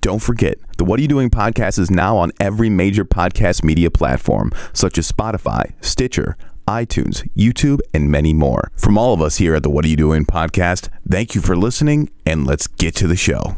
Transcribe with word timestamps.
Don't 0.00 0.20
forget, 0.20 0.58
the 0.78 0.84
What 0.84 0.98
Are 0.98 1.02
You 1.02 1.08
Doing 1.08 1.28
podcast 1.28 1.78
is 1.78 1.90
now 1.90 2.16
on 2.16 2.32
every 2.40 2.70
major 2.70 3.04
podcast 3.04 3.62
media 3.62 3.90
platform, 3.90 4.50
such 4.72 4.96
as 4.96 5.12
Spotify, 5.12 5.74
Stitcher, 5.84 6.38
iTunes, 6.66 7.28
YouTube, 7.36 7.80
and 7.92 8.10
many 8.10 8.32
more. 8.32 8.70
From 8.76 8.96
all 8.96 9.12
of 9.12 9.20
us 9.20 9.36
here 9.36 9.54
at 9.54 9.62
the 9.62 9.68
What 9.68 9.84
Are 9.84 9.88
You 9.88 9.96
Doing 9.96 10.24
podcast, 10.24 10.88
thank 11.06 11.34
you 11.34 11.42
for 11.42 11.54
listening, 11.54 12.08
and 12.24 12.46
let's 12.46 12.66
get 12.66 12.94
to 12.96 13.06
the 13.06 13.16
show. 13.16 13.56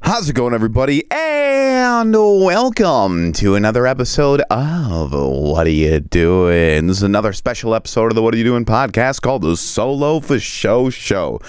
How's 0.00 0.28
it 0.28 0.34
going, 0.34 0.54
everybody? 0.54 1.04
And 1.10 2.12
welcome 2.12 3.32
to 3.34 3.56
another 3.56 3.86
episode 3.86 4.40
of 4.50 5.12
What 5.12 5.66
Are 5.66 5.70
You 5.70 6.00
Doing? 6.00 6.86
This 6.86 6.98
is 6.98 7.02
another 7.02 7.32
special 7.32 7.74
episode 7.74 8.06
of 8.06 8.14
the 8.14 8.22
What 8.22 8.32
Are 8.32 8.38
You 8.38 8.44
Doing 8.44 8.64
podcast 8.64 9.20
called 9.20 9.42
the 9.42 9.56
Solo 9.56 10.20
for 10.20 10.38
Show 10.38 10.88
Show. 10.88 11.40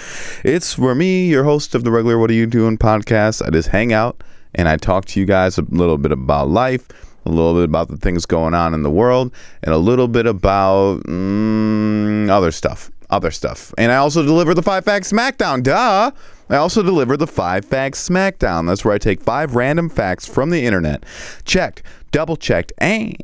It's 0.44 0.74
for 0.74 0.94
me, 0.94 1.26
your 1.28 1.44
host 1.44 1.74
of 1.74 1.84
the 1.84 1.90
regular 1.90 2.18
What 2.18 2.30
Are 2.30 2.34
You 2.34 2.46
Doing 2.46 2.76
podcast, 2.76 3.46
I 3.46 3.50
just 3.50 3.68
hang 3.68 3.92
out 3.92 4.22
and 4.54 4.68
I 4.68 4.76
talk 4.76 5.06
to 5.06 5.20
you 5.20 5.26
guys 5.26 5.56
a 5.56 5.62
little 5.62 5.96
bit 5.96 6.12
about 6.12 6.48
life, 6.48 6.86
a 7.24 7.30
little 7.30 7.54
bit 7.54 7.64
about 7.64 7.88
the 7.88 7.96
things 7.96 8.26
going 8.26 8.52
on 8.52 8.74
in 8.74 8.82
the 8.82 8.90
world, 8.90 9.32
and 9.62 9.72
a 9.72 9.78
little 9.78 10.08
bit 10.08 10.26
about 10.26 11.02
mm, 11.04 12.28
other 12.28 12.50
stuff. 12.50 12.90
Other 13.10 13.30
stuff. 13.32 13.74
And 13.76 13.90
I 13.90 13.96
also 13.96 14.22
deliver 14.22 14.54
the 14.54 14.62
Five 14.62 14.84
Facts 14.84 15.10
Smackdown. 15.12 15.64
Duh! 15.64 16.12
I 16.50 16.56
also 16.56 16.82
deliver 16.82 17.16
the 17.16 17.26
Five 17.28 17.64
Facts 17.64 18.08
Smackdown. 18.08 18.66
That's 18.66 18.84
where 18.84 18.92
I 18.92 18.98
take 18.98 19.22
five 19.22 19.54
random 19.54 19.88
facts 19.88 20.26
from 20.26 20.50
the 20.50 20.66
internet, 20.66 21.04
checked, 21.44 21.82
double 22.10 22.36
checked, 22.36 22.72
and 22.78 23.16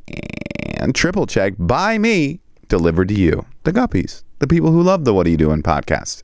triple 0.94 1.26
checked 1.26 1.56
by 1.58 1.98
me, 1.98 2.40
delivered 2.68 3.08
to 3.08 3.14
you, 3.14 3.44
the 3.64 3.72
guppies, 3.72 4.22
the 4.38 4.46
people 4.46 4.70
who 4.70 4.80
love 4.82 5.04
the 5.04 5.12
What 5.12 5.26
Are 5.26 5.30
You 5.30 5.36
Doing 5.36 5.62
podcast. 5.62 6.22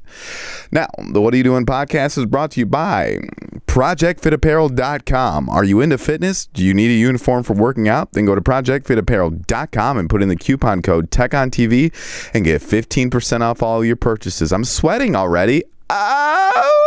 Now, 0.71 0.87
the 1.11 1.21
What 1.21 1.35
Are 1.35 1.37
You 1.37 1.43
Doing 1.43 1.67
podcast 1.67 2.19
is 2.19 2.27
brought 2.27 2.53
to 2.53 2.61
you 2.61 2.67
by 2.67 3.19
ProjectFitApparel.com. 3.67 5.49
Are 5.49 5.65
you 5.65 5.81
into 5.81 5.99
fitness? 5.99 6.47
Do 6.47 6.63
you 6.63 6.73
need 6.75 6.91
a 6.91 6.95
uniform 6.95 7.43
for 7.43 7.55
working 7.55 7.89
out? 7.89 8.13
Then 8.13 8.27
go 8.27 8.35
to 8.37 8.41
ProjectFitApparel.com 8.41 9.99
and 9.99 10.09
put 10.09 10.23
in 10.23 10.29
the 10.29 10.37
coupon 10.37 10.83
code 10.83 11.11
TechOnTV 11.11 12.31
and 12.35 12.45
get 12.45 12.63
15% 12.63 13.41
off 13.41 13.63
all 13.63 13.85
your 13.85 13.97
purchases. 13.97 14.53
I'm 14.53 14.65
sweating 14.65 15.17
already. 15.17 15.65
Oops, 15.91 16.82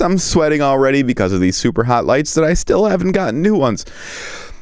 I'm 0.00 0.18
sweating 0.18 0.62
already 0.62 1.02
because 1.02 1.32
of 1.32 1.40
these 1.40 1.56
super 1.56 1.84
hot 1.84 2.04
lights 2.04 2.34
that 2.34 2.44
I 2.44 2.54
still 2.54 2.86
haven't 2.86 3.12
gotten 3.12 3.42
new 3.42 3.56
ones. 3.56 3.84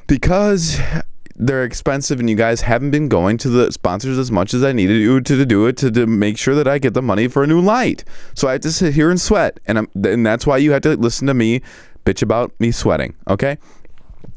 Because 0.07 0.79
they're 1.37 1.65
expensive 1.65 2.20
and 2.20 2.31
you 2.31 2.37
guys 2.37 2.61
haven't 2.61 2.91
been 2.91 3.09
going 3.09 3.39
to 3.39 3.48
the 3.48 3.73
sponsors 3.73 4.19
as 4.19 4.31
much 4.31 4.55
as 4.55 4.62
I 4.62 4.73
needed 4.73 5.01
you 5.01 5.20
to, 5.20 5.37
to 5.37 5.47
do 5.47 5.67
it 5.67 5.77
to, 5.79 5.91
to 5.91 6.07
make 6.07 6.39
sure 6.39 6.55
that 6.55 6.69
I 6.69 6.79
get 6.79 6.95
the 6.95 7.03
money 7.03 7.29
for 7.29 7.42
a 7.42 7.47
new 7.47 7.61
light. 7.61 8.05
So 8.35 8.48
I 8.48 8.53
have 8.53 8.61
to 8.62 8.73
sit 8.73 8.95
here 8.95 9.11
and 9.11 9.20
sweat. 9.20 9.59
And, 9.67 9.79
I'm, 9.79 9.89
and 10.05 10.25
that's 10.25 10.47
why 10.47 10.59
you 10.59 10.73
had 10.73 10.83
to 10.85 10.97
listen 10.97 11.27
to 11.27 11.35
me 11.35 11.62
bitch 12.05 12.23
about 12.23 12.53
me 12.61 12.70
sweating, 12.70 13.15
okay? 13.29 13.59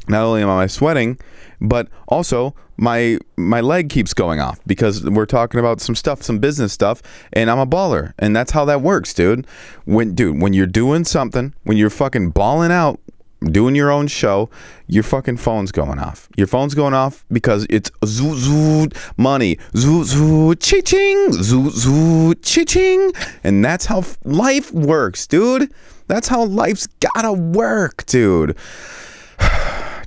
Not 0.07 0.23
only 0.23 0.41
am 0.41 0.49
I 0.49 0.67
sweating, 0.67 1.19
but 1.59 1.87
also 2.07 2.55
my 2.77 3.17
my 3.35 3.61
leg 3.61 3.89
keeps 3.89 4.13
going 4.13 4.39
off 4.39 4.59
because 4.67 5.03
we're 5.03 5.25
talking 5.25 5.59
about 5.59 5.81
some 5.81 5.95
stuff, 5.95 6.21
some 6.21 6.39
business 6.39 6.71
stuff, 6.73 7.01
and 7.33 7.49
I'm 7.49 7.59
a 7.59 7.65
baller, 7.65 8.13
and 8.19 8.35
that's 8.35 8.51
how 8.51 8.65
that 8.65 8.81
works, 8.81 9.13
dude. 9.13 9.47
When 9.85 10.13
dude, 10.13 10.41
when 10.41 10.53
you're 10.53 10.67
doing 10.67 11.03
something, 11.03 11.53
when 11.63 11.77
you're 11.77 11.89
fucking 11.89 12.31
balling 12.31 12.71
out, 12.71 12.99
doing 13.43 13.75
your 13.75 13.91
own 13.91 14.07
show, 14.07 14.49
your 14.87 15.03
fucking 15.03 15.37
phone's 15.37 15.71
going 15.71 15.99
off. 15.99 16.27
Your 16.37 16.47
phone's 16.47 16.75
going 16.75 16.93
off 16.93 17.25
because 17.31 17.65
it's 17.69 17.91
zoo 18.05 18.35
zoo 18.35 18.89
money, 19.17 19.57
zoo 19.75 20.03
zoo 20.03 20.55
ching, 20.55 21.33
zoo 21.33 21.69
zoo 21.69 22.33
ching, 22.35 23.11
and 23.43 23.65
that's 23.65 23.85
how 23.85 24.03
life 24.23 24.71
works, 24.71 25.27
dude. 25.27 25.73
That's 26.07 26.27
how 26.27 26.45
life's 26.45 26.87
gotta 26.99 27.33
work, 27.33 28.05
dude. 28.05 28.55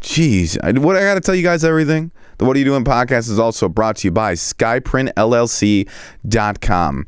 Jeez, 0.00 0.78
what 0.78 0.96
I 0.96 1.00
got 1.00 1.14
to 1.14 1.20
tell 1.20 1.34
you 1.34 1.42
guys 1.42 1.64
everything. 1.64 2.12
The 2.38 2.46
What 2.46 2.56
Are 2.56 2.58
You 2.58 2.64
Doing 2.64 2.84
podcast 2.84 3.30
is 3.30 3.38
also 3.38 3.68
brought 3.68 3.96
to 3.96 4.08
you 4.08 4.12
by 4.12 4.32
SkyPrintLLC.com, 4.32 7.06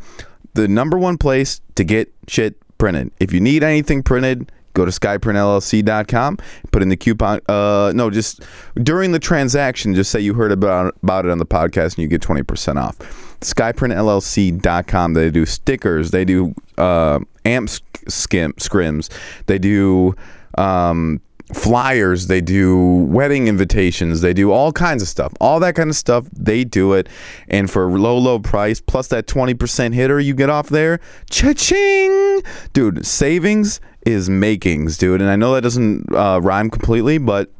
the 0.52 0.68
number 0.68 0.98
one 0.98 1.16
place 1.16 1.62
to 1.76 1.84
get 1.84 2.12
shit 2.28 2.56
printed. 2.76 3.10
If 3.18 3.32
you 3.32 3.40
need 3.40 3.64
anything 3.64 4.02
printed, 4.02 4.52
go 4.74 4.84
to 4.84 4.90
SkyPrintLLC.com, 4.90 6.36
put 6.70 6.82
in 6.82 6.90
the 6.90 6.98
coupon. 6.98 7.40
Uh, 7.48 7.92
no, 7.94 8.10
just 8.10 8.42
during 8.76 9.12
the 9.12 9.18
transaction, 9.18 9.94
just 9.94 10.10
say 10.10 10.20
you 10.20 10.34
heard 10.34 10.52
about 10.52 10.94
about 11.02 11.24
it 11.24 11.30
on 11.30 11.38
the 11.38 11.46
podcast, 11.46 11.94
and 11.94 11.98
you 11.98 12.08
get 12.08 12.20
twenty 12.20 12.42
percent 12.42 12.78
off. 12.78 12.98
SkyPrintLLC.com. 13.40 15.14
They 15.14 15.30
do 15.30 15.46
stickers. 15.46 16.10
They 16.10 16.26
do 16.26 16.54
uh, 16.76 17.20
amp 17.46 17.70
skim 18.06 18.52
scrims. 18.54 19.08
They 19.46 19.58
do. 19.58 20.14
Um, 20.58 21.22
flyers, 21.54 22.26
they 22.26 22.40
do 22.40 22.78
wedding 23.04 23.48
invitations, 23.48 24.20
they 24.20 24.32
do 24.32 24.50
all 24.52 24.72
kinds 24.72 25.02
of 25.02 25.08
stuff. 25.08 25.32
All 25.40 25.60
that 25.60 25.74
kind 25.74 25.90
of 25.90 25.96
stuff, 25.96 26.26
they 26.32 26.64
do 26.64 26.92
it. 26.94 27.08
And 27.48 27.70
for 27.70 27.90
low, 27.90 28.18
low 28.18 28.38
price, 28.38 28.80
plus 28.80 29.08
that 29.08 29.26
20% 29.26 29.94
hitter 29.94 30.20
you 30.20 30.34
get 30.34 30.50
off 30.50 30.68
there, 30.68 31.00
cha-ching! 31.30 32.42
Dude, 32.72 33.06
savings 33.06 33.80
is 34.06 34.28
makings, 34.28 34.98
dude. 34.98 35.20
And 35.20 35.30
I 35.30 35.36
know 35.36 35.54
that 35.54 35.62
doesn't 35.62 36.12
uh, 36.14 36.40
rhyme 36.42 36.70
completely, 36.70 37.18
but 37.18 37.50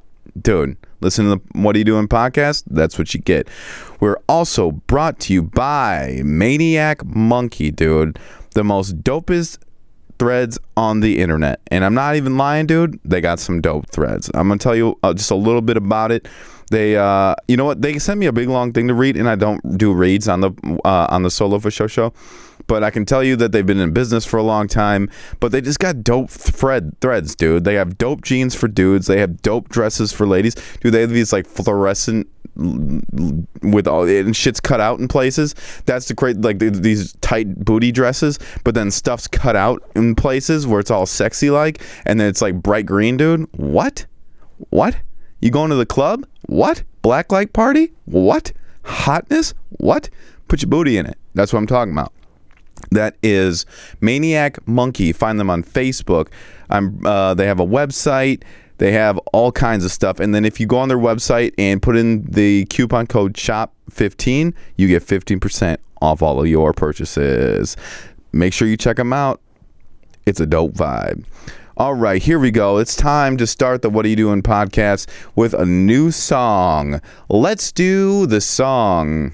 dude, 0.41 0.77
listen 1.01 1.25
to 1.27 1.31
the 1.37 1.61
What 1.61 1.77
Are 1.77 1.79
You 1.79 1.85
Doing 1.85 2.09
podcast? 2.09 2.65
That's 2.67 2.99
what 2.99 3.15
you 3.15 3.21
get. 3.21 3.49
We're 4.01 4.19
also 4.29 4.73
brought 4.73 5.21
to 5.21 5.33
you 5.33 5.43
by 5.43 6.21
Maniac 6.25 7.05
Monkey, 7.05 7.71
dude. 7.71 8.19
The 8.55 8.65
most 8.65 9.03
dopest 9.03 9.59
threads 10.23 10.57
on 10.77 11.01
the 11.01 11.19
internet. 11.19 11.61
And 11.73 11.85
I'm 11.85 11.95
not 11.95 12.15
even 12.15 12.39
lying, 12.39 12.69
dude. 12.69 13.01
They 13.05 13.21
got 13.21 13.41
some 13.41 13.61
dope 13.61 13.91
threads. 13.91 14.31
I'm 14.35 14.47
gonna 14.47 14.59
tell 14.59 14.77
you 14.77 14.97
uh, 15.03 15.13
just 15.13 15.33
a 15.33 15.35
little 15.35 15.61
bit 15.61 15.77
about 15.77 16.13
it. 16.13 16.29
They, 16.71 16.97
uh, 16.97 17.35
you 17.49 17.57
know 17.57 17.65
what? 17.65 17.83
They 17.83 17.99
sent 17.99 18.21
me 18.21 18.27
a 18.27 18.33
big 18.33 18.49
long 18.49 18.73
thing 18.73 18.87
to 18.87 18.95
read, 18.95 19.17
and 19.17 19.29
I 19.29 19.35
don't 19.35 19.77
do 19.77 19.93
reads 19.93 20.29
on 20.29 20.41
the 20.41 20.53
uh, 20.85 21.09
on 21.11 21.25
the 21.25 21.31
solo 21.31 21.59
for 21.59 21.73
show 21.73 21.89
show. 21.89 22.13
But 22.67 22.85
I 22.85 22.91
can 22.91 23.05
tell 23.05 23.23
you 23.23 23.37
that 23.37 23.53
they've 23.53 23.67
been 23.67 23.81
in 23.81 23.93
business 23.93 24.25
for 24.25 24.37
a 24.37 24.43
long 24.43 24.69
time. 24.69 25.11
But 25.41 25.53
they 25.53 25.61
just 25.61 25.79
got 25.79 26.03
dope 26.03 26.31
thread 26.31 26.99
threads, 27.01 27.35
dude. 27.35 27.65
They 27.65 27.75
have 27.75 27.99
dope 27.99 28.23
jeans 28.23 28.55
for 28.55 28.69
dudes. 28.69 29.07
They 29.07 29.21
have 29.21 29.43
dope 29.43 29.69
dresses 29.69 30.13
for 30.13 30.27
ladies. 30.27 30.55
Dude, 30.81 30.93
they 30.93 31.01
have 31.01 31.11
these 31.11 31.33
like 31.33 31.47
fluorescent 31.47 32.29
with 32.55 33.89
all 33.89 34.07
and 34.07 34.37
shit's 34.37 34.61
cut 34.61 34.81
out 34.81 35.01
in 35.01 35.09
places. 35.09 35.55
That's 35.87 36.09
the 36.09 36.15
great 36.15 36.41
like 36.41 36.59
these 36.59 37.15
tight 37.15 37.65
booty 37.65 37.93
dresses, 37.93 38.39
but 38.65 38.75
then 38.75 38.91
stuff's 38.91 39.27
cut 39.27 39.57
out 39.57 39.83
in 39.97 40.15
places 40.15 40.67
where 40.67 40.81
it's 40.81 40.91
all 40.91 41.07
sexy 41.07 41.51
like, 41.51 41.83
and 42.05 42.21
then 42.21 42.29
it's 42.29 42.43
like 42.43 42.57
bright 42.57 42.87
green, 42.87 43.17
dude. 43.17 43.49
What? 43.57 44.07
What? 44.71 44.97
You 45.41 45.51
going 45.51 45.71
to 45.71 45.77
the 45.77 45.87
club? 45.87 46.27
What? 46.47 46.83
Black 47.01 47.33
light 47.33 47.53
party? 47.53 47.93
What? 48.05 48.53
Hotness? 48.85 49.55
What? 49.71 50.11
Put 50.49 50.63
your 50.63 50.69
booty 50.69 50.99
in 50.99 51.07
it. 51.07 51.19
That's 51.35 51.53
what 51.53 51.59
I'm 51.59 51.67
talking 51.67 51.93
about. 51.93 52.13
That 52.91 53.17
is 53.23 53.67
Maniac 54.01 54.67
Monkey. 54.67 55.13
Find 55.13 55.39
them 55.39 55.51
on 55.51 55.63
Facebook. 55.63 56.29
I'm. 56.71 57.05
Uh, 57.07 57.35
they 57.35 57.47
have 57.47 57.61
a 57.61 57.67
website. 57.67 58.43
They 58.79 58.93
have 58.93 59.17
all 59.33 59.53
kinds 59.53 59.85
of 59.85 59.93
stuff. 59.93 60.19
And 60.19 60.35
then 60.35 60.45
if 60.45 60.59
you 60.59 60.67
go 60.67 60.79
on 60.79 60.89
their 60.89 60.99
website 60.99 61.53
and 61.57 61.81
put 61.81 61.97
in 61.97 62.25
the 62.25 62.65
coupon 62.65 63.07
code 63.07 63.35
SHOP15, 63.35 64.55
you 64.77 64.89
get 64.89 65.05
15% 65.05 65.77
off 66.01 66.21
all 66.21 66.41
of 66.41 66.49
your 66.49 66.73
purchases. 66.73 67.77
Make 68.33 68.53
sure 68.53 68.67
you 68.67 68.77
check 68.77 68.97
them 68.97 69.13
out. 69.13 69.41
It's 70.27 70.41
a 70.41 70.47
dope 70.47 70.73
vibe. 70.73 71.25
All 71.77 71.95
right, 71.95 72.23
here 72.23 72.39
we 72.39 72.51
go. 72.51 72.79
It's 72.79 72.97
time 72.97 73.37
to 73.39 73.47
start 73.47 73.83
the 73.83 73.89
What 73.89 74.05
Are 74.05 74.09
You 74.09 74.17
Doing 74.17 74.43
podcast 74.43 75.09
with 75.37 75.55
a 75.55 75.65
new 75.65 76.11
song. 76.11 77.01
Let's 77.29 77.73
do 77.73 78.27
the 78.27 78.41
song. 78.41 79.33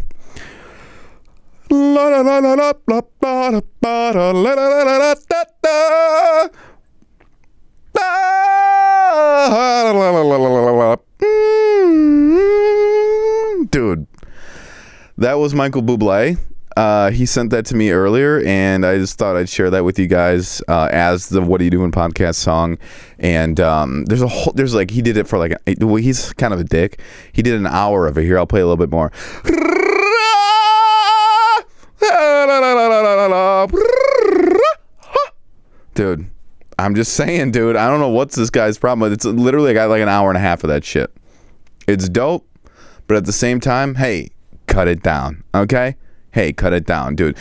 Dude, 13.71 14.07
that 15.19 15.34
was 15.34 15.54
Michael 15.54 15.83
Bublé. 15.83 16.39
Uh, 16.77 17.10
he 17.10 17.27
sent 17.27 17.51
that 17.51 17.66
to 17.66 17.75
me 17.75 17.91
earlier, 17.91 18.41
and 18.47 18.87
I 18.87 18.98
just 18.98 19.19
thought 19.19 19.37
I'd 19.37 19.48
share 19.48 19.69
that 19.69 19.84
with 19.84 19.98
you 19.98 20.07
guys 20.07 20.63
uh, 20.69 20.89
as 20.92 21.28
the 21.28 21.42
"What 21.42 21.60
Are 21.60 21.65
You 21.65 21.71
Doing" 21.71 21.91
podcast 21.91 22.37
song. 22.37 22.78
And 23.19 23.59
um, 23.59 24.04
there's 24.04 24.22
a 24.22 24.28
whole, 24.28 24.53
there's 24.54 24.75
like 24.75 24.91
he 24.91 25.03
did 25.03 25.16
it 25.16 25.27
for 25.27 25.39
like 25.39 25.54
well, 25.81 25.97
he's 25.97 26.33
kind 26.34 26.54
of 26.54 26.60
a 26.60 26.65
dick. 26.65 27.01
He 27.33 27.42
did 27.42 27.54
an 27.54 27.66
hour 27.66 28.07
of 28.07 28.16
it. 28.16 28.22
Here, 28.22 28.39
I'll 28.39 28.47
play 28.47 28.60
a 28.60 28.65
little 28.65 28.77
bit 28.77 28.91
more. 28.91 29.10
Dude, 35.94 36.30
I'm 36.78 36.94
just 36.94 37.15
saying, 37.15 37.53
dude. 37.53 37.76
I 37.76 37.88
don't 37.88 38.00
know 38.00 38.09
what's 38.09 38.36
this 38.36 38.50
guy's 38.50 38.78
problem. 38.78 39.12
It's 39.12 39.24
literally 39.24 39.70
I 39.70 39.74
got 39.74 39.88
like 39.88 40.03
an 40.03 40.09
hour 40.09 40.30
and 40.30 40.36
a 40.36 40.41
half 40.41 40.65
of 40.65 40.68
that 40.68 40.84
shit. 40.84 41.12
It's 41.86 42.09
dope, 42.09 42.47
but 43.06 43.16
at 43.16 43.24
the 43.24 43.32
same 43.32 43.60
time, 43.60 43.94
hey, 43.97 44.30
cut 44.66 44.88
it 44.88 45.03
down, 45.03 45.44
okay? 45.54 45.97
Hey, 46.32 46.53
cut 46.53 46.72
it 46.72 46.86
down, 46.86 47.15
dude. 47.16 47.36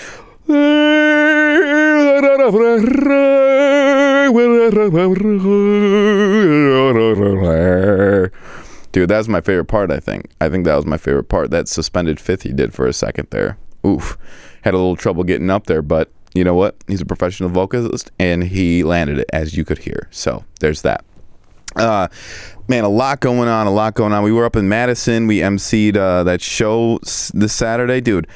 Dude, 8.91 9.09
that's 9.09 9.27
my 9.27 9.41
favorite 9.41 9.65
part, 9.65 9.91
I 9.91 10.00
think. 10.00 10.31
I 10.41 10.50
think 10.50 10.65
that 10.65 10.75
was 10.75 10.85
my 10.85 10.97
favorite 10.97 11.29
part. 11.29 11.51
That 11.51 11.68
suspended 11.68 12.19
fifth 12.19 12.44
he 12.44 12.53
did 12.53 12.74
for 12.74 12.88
a 12.88 12.94
second 12.94 13.27
there. 13.31 13.57
Oof. 13.85 14.18
Had 14.68 14.74
a 14.74 14.78
little 14.78 14.98
trouble 14.98 15.24
getting 15.24 15.50
up 15.50 15.68
there, 15.68 15.81
but 15.81 16.12
you 16.34 16.44
know 16.44 16.54
what? 16.54 16.75
He's 16.90 17.00
a 17.00 17.06
professional 17.06 17.48
vocalist 17.48 18.12
and 18.19 18.44
he 18.44 18.84
landed 18.84 19.18
it, 19.18 19.30
as 19.31 19.56
you 19.56 19.64
could 19.64 19.78
hear. 19.78 20.10
So 20.12 20.44
there's 20.60 20.81
that. 20.81 21.06
Uh, 21.78 22.10
man, 22.68 22.84
a 22.84 22.90
lot 22.90 23.22
going 23.22 23.48
on, 23.48 23.66
a 23.66 23.72
lot 23.72 23.94
going 23.94 24.12
on. 24.12 24.24
We 24.24 24.34
were 24.34 24.44
up 24.44 24.58
in 24.58 24.68
Madison. 24.68 25.25
We 25.25 25.38
emceed 25.40 25.96
uh, 25.96 26.25
that 26.25 26.42
show 26.42 27.00
this 27.34 27.54
Saturday, 27.54 28.02
dude. 28.02 28.28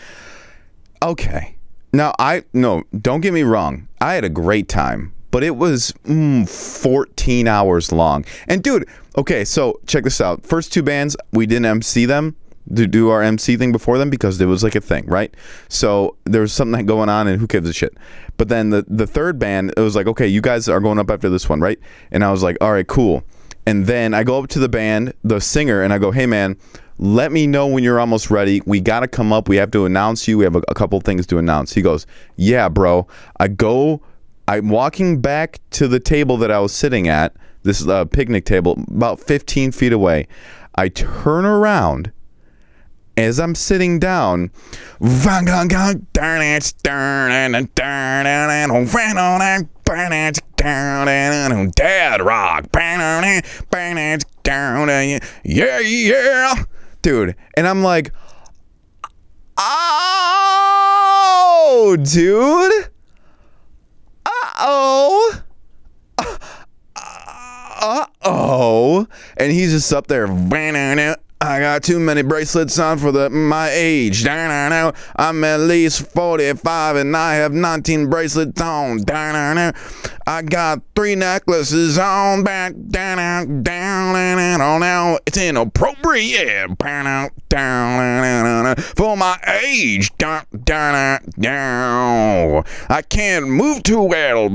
Okay, 1.03 1.57
now 1.91 2.13
I 2.17 2.45
no, 2.53 2.83
don't 2.97 3.19
get 3.19 3.33
me 3.33 3.43
wrong. 3.43 3.89
I 3.99 4.13
had 4.13 4.23
a 4.23 4.29
great 4.29 4.69
time, 4.69 5.13
but 5.31 5.43
it 5.43 5.57
was 5.57 5.93
mm, 6.05 6.47
14 6.47 7.45
hours 7.49 7.91
long. 7.91 8.23
And 8.47 8.63
dude, 8.63 8.87
okay, 9.17 9.43
so 9.43 9.81
check 9.85 10.05
this 10.05 10.21
out. 10.21 10.45
First 10.45 10.71
two 10.71 10.81
bands, 10.81 11.17
we 11.33 11.45
didn't 11.45 11.65
MC 11.65 12.05
them 12.05 12.37
to 12.75 12.87
do 12.87 13.09
our 13.09 13.21
MC 13.21 13.57
thing 13.57 13.71
before 13.71 13.97
them 13.97 14.09
because 14.09 14.39
it 14.39 14.45
was 14.45 14.63
like 14.63 14.75
a 14.75 14.81
thing, 14.81 15.05
right? 15.05 15.33
So 15.69 16.15
there 16.25 16.41
was 16.41 16.53
something 16.53 16.85
going 16.85 17.09
on, 17.09 17.27
and 17.27 17.39
who 17.39 17.47
gives 17.47 17.67
a 17.67 17.73
shit? 17.73 17.97
But 18.37 18.49
then 18.49 18.69
the 18.69 18.85
the 18.87 19.07
third 19.07 19.39
band, 19.39 19.73
it 19.75 19.81
was 19.81 19.95
like, 19.95 20.07
okay, 20.07 20.27
you 20.27 20.41
guys 20.41 20.67
are 20.69 20.79
going 20.79 20.99
up 20.99 21.09
after 21.11 21.29
this 21.29 21.49
one, 21.49 21.59
right? 21.59 21.79
And 22.11 22.23
I 22.23 22.31
was 22.31 22.43
like, 22.43 22.57
all 22.61 22.71
right, 22.71 22.87
cool. 22.87 23.23
And 23.65 23.85
then 23.85 24.13
I 24.13 24.23
go 24.23 24.39
up 24.39 24.49
to 24.49 24.59
the 24.59 24.69
band, 24.69 25.13
the 25.23 25.39
singer, 25.39 25.81
and 25.83 25.93
I 25.93 25.97
go, 25.97 26.11
hey 26.11 26.25
man, 26.25 26.57
let 26.97 27.31
me 27.31 27.47
know 27.47 27.67
when 27.67 27.83
you're 27.83 27.99
almost 27.99 28.29
ready. 28.29 28.61
We 28.65 28.79
got 28.79 29.01
to 29.01 29.07
come 29.07 29.33
up. 29.33 29.49
We 29.49 29.57
have 29.57 29.71
to 29.71 29.85
announce 29.85 30.27
you. 30.27 30.37
We 30.37 30.43
have 30.43 30.55
a, 30.55 30.63
a 30.67 30.73
couple 30.73 30.99
things 31.01 31.25
to 31.27 31.37
announce. 31.37 31.73
He 31.73 31.81
goes, 31.81 32.05
yeah, 32.35 32.69
bro. 32.69 33.07
I 33.39 33.47
go, 33.47 34.01
I'm 34.47 34.69
walking 34.69 35.21
back 35.21 35.59
to 35.71 35.87
the 35.87 35.99
table 35.99 36.37
that 36.37 36.51
I 36.51 36.59
was 36.59 36.73
sitting 36.73 37.07
at. 37.07 37.35
This 37.63 37.79
is 37.79 37.87
a 37.87 38.05
picnic 38.05 38.45
table, 38.45 38.83
about 38.87 39.19
15 39.19 39.71
feet 39.71 39.93
away. 39.93 40.27
I 40.75 40.89
turn 40.89 41.45
around 41.45 42.11
as 43.21 43.39
I'm 43.39 43.55
sitting 43.55 43.99
down, 43.99 44.51
dad 51.75 52.21
rock, 52.21 52.65
yeah, 55.43 55.79
yeah, 55.79 56.55
dude, 57.01 57.35
and 57.55 57.67
I'm 57.67 57.81
like, 57.83 58.11
oh, 59.57 60.77
dude, 62.03 62.89
uh 64.25 64.51
oh. 64.59 65.41
Uh 67.83 68.05
oh. 68.23 69.07
And 69.37 69.51
he's 69.51 69.71
just 69.71 69.91
up 69.91 70.05
there. 70.05 70.27
I 71.43 71.59
got 71.59 71.81
too 71.81 71.99
many 71.99 72.21
bracelets 72.21 72.77
on 72.77 72.99
for 72.99 73.11
the 73.11 73.27
my 73.31 73.71
age. 73.71 74.23
I'm 74.27 75.43
at 75.43 75.59
least 75.61 76.07
45 76.11 76.97
and 76.97 77.17
I 77.17 77.33
have 77.33 77.51
19 77.51 78.11
bracelets 78.11 78.61
on. 78.61 79.03
I 79.07 80.43
got 80.43 80.83
three 80.95 81.15
necklaces 81.15 81.97
on 81.97 82.43
back 82.43 82.75
now. 82.75 83.41
It's 85.25 85.37
inappropriate 85.39 86.77
for 88.95 89.17
my 89.17 89.37
age. 89.65 90.11
I 90.21 90.45
can't 93.09 93.47
move 93.47 93.81
too 93.81 94.03
well. 94.03 94.47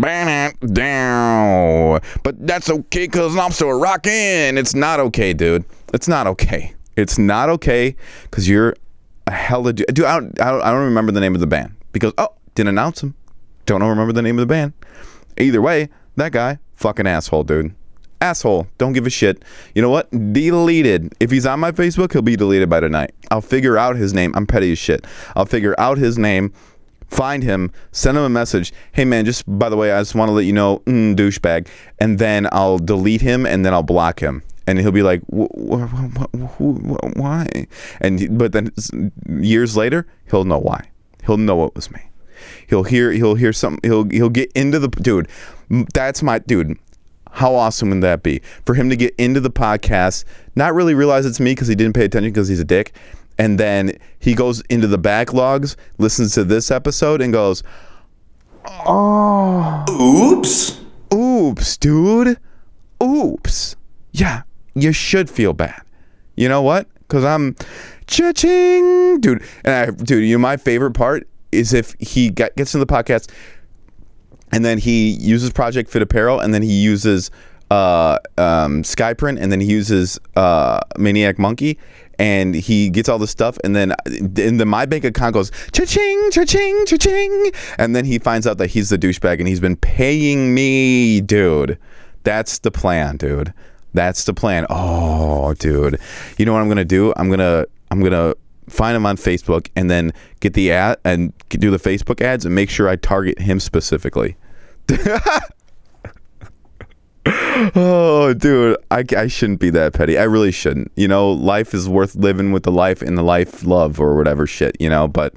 But 2.23 2.47
that's 2.47 2.71
okay 2.71 3.07
because 3.07 3.37
I'm 3.37 3.51
still 3.51 3.73
rocking. 3.73 4.57
It's 4.57 4.77
not 4.77 5.01
okay, 5.01 5.33
dude. 5.33 5.65
It's 5.93 6.07
not 6.07 6.29
okay. 6.29 6.76
It's 6.97 7.19
not 7.19 7.49
okay 7.51 7.95
because 8.23 8.49
you're 8.49 8.75
a 9.27 9.31
hella 9.33 9.73
dude. 9.73 9.87
dude 9.93 10.07
I, 10.07 10.21
don't, 10.21 10.41
I, 10.41 10.51
don't, 10.51 10.63
I 10.63 10.71
don't 10.71 10.85
remember 10.85 11.13
the 11.13 11.21
name 11.21 11.35
of 11.35 11.41
the 11.41 11.47
band 11.47 11.75
because, 11.93 12.13
oh, 12.19 12.29
didn't 12.55 12.71
announce 12.71 13.03
him. 13.03 13.15
Don't 13.67 13.83
remember 13.83 14.13
the 14.13 14.23
name 14.23 14.39
of 14.39 14.43
the 14.43 14.53
band. 14.53 14.73
Either 15.39 15.61
way, 15.61 15.89
that 16.17 16.33
guy, 16.33 16.59
fucking 16.75 17.07
asshole, 17.07 17.45
dude. 17.45 17.75
Asshole. 18.21 18.67
Don't 18.79 18.95
give 18.95 19.07
a 19.07 19.11
shit. 19.11 19.45
You 19.75 19.83
know 19.83 19.91
what? 19.91 20.11
Deleted. 20.11 21.15
If 21.21 21.31
he's 21.31 21.45
on 21.45 21.61
my 21.61 21.73
Facebook, 21.73 22.13
he'll 22.13 22.23
be 22.23 22.37
deleted 22.37 22.71
by 22.71 22.81
tonight. 22.81 23.13
I'll 23.31 23.43
figure 23.43 23.77
out 23.77 23.97
his 23.97 24.15
name. 24.15 24.33
I'm 24.35 24.47
petty 24.47 24.73
as 24.73 24.79
shit. 24.79 25.07
I'll 25.35 25.45
figure 25.45 25.75
out 25.79 25.99
his 25.99 26.17
name, 26.17 26.55
find 27.09 27.43
him, 27.43 27.73
send 27.93 28.17
him 28.17 28.25
a 28.25 28.31
message. 28.31 28.73
Hey, 28.93 29.05
man, 29.05 29.27
just 29.27 29.45
by 29.47 29.69
the 29.69 29.77
way, 29.77 29.93
I 29.93 30.01
just 30.01 30.15
want 30.15 30.31
to 30.31 30.33
let 30.33 30.47
you 30.47 30.55
know, 30.55 30.79
mm, 30.87 31.15
douchebag. 31.15 31.69
And 31.99 32.19
then 32.19 32.49
I'll 32.53 32.79
delete 32.79 33.21
him 33.21 33.45
and 33.45 33.67
then 33.67 33.75
I'll 33.75 33.83
block 33.83 34.21
him 34.21 34.43
and 34.67 34.79
he'll 34.79 34.93
be 34.93 35.03
like, 35.03 35.23
"Why?" 35.29 37.47
And 38.01 38.39
but 38.39 38.53
then 38.53 38.73
years 39.29 39.77
later, 39.77 40.07
he'll 40.31 40.45
know 40.45 40.59
why. 40.59 40.91
He'll 41.25 41.37
know 41.37 41.65
it 41.65 41.75
was 41.75 41.91
me. 41.91 42.01
He'll 42.67 42.85
hear. 42.85 43.13
He'll 43.13 43.35
hear 43.35 43.53
some. 43.53 43.79
He'll 43.83 44.09
he'll 44.11 44.29
get 44.29 44.51
into 44.53 44.79
the 44.79 44.89
dude. 44.89 45.29
That's 45.95 46.23
my 46.23 46.39
dude. 46.41 46.79
How 47.33 47.55
awesome 47.55 47.91
would 47.91 48.01
that 48.03 48.23
be 48.23 48.41
for 48.65 48.75
him 48.75 48.89
to 48.89 48.97
get 48.97 49.15
into 49.19 49.41
the 49.41 49.51
podcast, 49.51 50.25
not 50.55 50.75
really 50.75 50.95
realize 50.95 51.27
it's 51.27 51.41
me 51.41 51.53
because 51.53 51.69
he 51.69 51.75
didn't 51.75 51.95
pay 51.95 52.05
attention 52.07 52.33
because 52.33 52.49
he's 52.49 52.61
a 52.61 52.65
dick, 52.65 52.95
and 53.37 53.61
then 53.61 53.99
he 54.19 54.35
goes 54.35 54.63
into 54.71 54.87
the 54.87 54.99
backlogs, 54.99 55.77
listens 55.99 56.33
to 56.35 56.45
this 56.45 56.71
episode, 56.71 57.21
and 57.21 57.35
goes, 57.35 57.63
"Oh, 58.87 59.85
Oops. 59.91 60.81
oops, 61.13 61.77
dude, 61.77 62.39
oops." 63.03 63.77
Yeah, 64.13 64.43
you 64.77 64.93
should 64.93 65.29
feel 65.29 65.53
bad. 65.53 65.83
You 66.37 66.49
know 66.49 66.63
what? 66.63 66.87
Because 67.01 67.25
I'm 67.25 67.57
cha-ching, 68.07 69.21
dude. 69.21 69.43
And 69.65 69.75
I, 69.75 69.91
dude, 69.91 70.25
you 70.25 70.37
know, 70.37 70.43
my 70.43 70.57
favorite 70.57 70.93
part 70.93 71.27
is 71.51 71.73
if 71.73 71.95
he 71.99 72.29
get, 72.29 72.55
gets 72.57 72.75
in 72.75 72.81
the 72.81 72.87
podcast 72.87 73.31
and 74.53 74.65
then 74.65 74.79
he 74.79 75.11
uses 75.11 75.51
Project 75.51 75.91
Fit 75.91 76.03
Apparel 76.03 76.41
and 76.41 76.53
then 76.53 76.63
he 76.63 76.81
uses 76.81 77.31
uh, 77.71 78.19
um, 78.39 78.83
Skyprint 78.83 79.41
and 79.41 79.51
then 79.51 79.61
he 79.61 79.67
uses 79.67 80.21
uh, 80.37 80.81
Maniac 80.99 81.39
Monkey 81.39 81.79
and 82.19 82.55
he 82.55 82.91
gets 82.91 83.09
all 83.09 83.19
the 83.19 83.27
stuff 83.27 83.59
and 83.65 83.75
then 83.75 83.95
in 84.37 84.57
the 84.57 84.65
my 84.65 84.87
bank 84.87 85.05
account 85.05 85.35
goes 85.35 85.51
cha-ching 85.73 86.31
cha-ching 86.31 86.87
cha-ching 86.87 87.51
and 87.77 87.95
then 87.95 88.07
he 88.07 88.19
finds 88.19 88.47
out 88.47 88.57
that 88.57 88.69
he's 88.69 88.89
the 88.89 88.97
douchebag 88.97 89.39
and 89.39 89.47
he's 89.47 89.61
been 89.61 89.77
paying 89.77 90.55
me 90.55 91.21
dude 91.21 91.79
that's 92.23 92.61
the 92.61 92.71
plan 92.71 93.19
dude 93.19 93.53
that's 93.97 94.25
the 94.25 94.35
plan. 94.35 94.67
Oh, 94.71 95.55
dude. 95.55 95.99
You 96.39 96.47
know 96.47 96.53
what 96.53 96.61
I'm 96.61 96.69
gonna 96.69 96.85
do? 96.85 97.13
I'm 97.17 97.31
gonna 97.31 97.67
I'm 97.91 98.01
gonna 98.01 98.35
find 98.69 98.97
him 98.97 99.07
on 99.07 99.17
Facebook 99.17 99.69
and 99.77 99.91
then 99.91 100.13
get 100.41 100.55
the 100.55 100.73
ad 100.73 100.99
and 101.05 101.33
do 101.49 101.71
the 101.71 101.79
Facebook 101.79 102.21
ads 102.21 102.45
and 102.45 102.55
make 102.55 102.71
sure 102.71 102.89
I 102.89 102.97
target 102.97 103.39
him 103.39 103.61
specifically. 103.61 104.37
oh, 107.75 108.35
dude, 108.37 108.77
I, 108.91 109.05
I 109.17 109.27
shouldn't 109.27 109.61
be 109.61 109.71
that 109.71 109.93
petty. 109.95 110.19
I 110.19 110.25
really 110.25 110.53
shouldn't. 110.53 110.93
You 110.97 111.09
know, 111.09 111.31
life 111.31 111.75
is 111.75 111.89
worth 111.89 112.15
living 112.15 112.53
with 112.53 112.65
the 112.65 112.73
life 112.73 113.03
and 113.03 113.17
the 113.17 113.23
life 113.23 113.65
love 113.65 114.01
or 114.01 114.17
whatever 114.17 114.47
shit. 114.47 114.77
You 114.81 114.89
know, 114.89 115.09
but. 115.09 115.35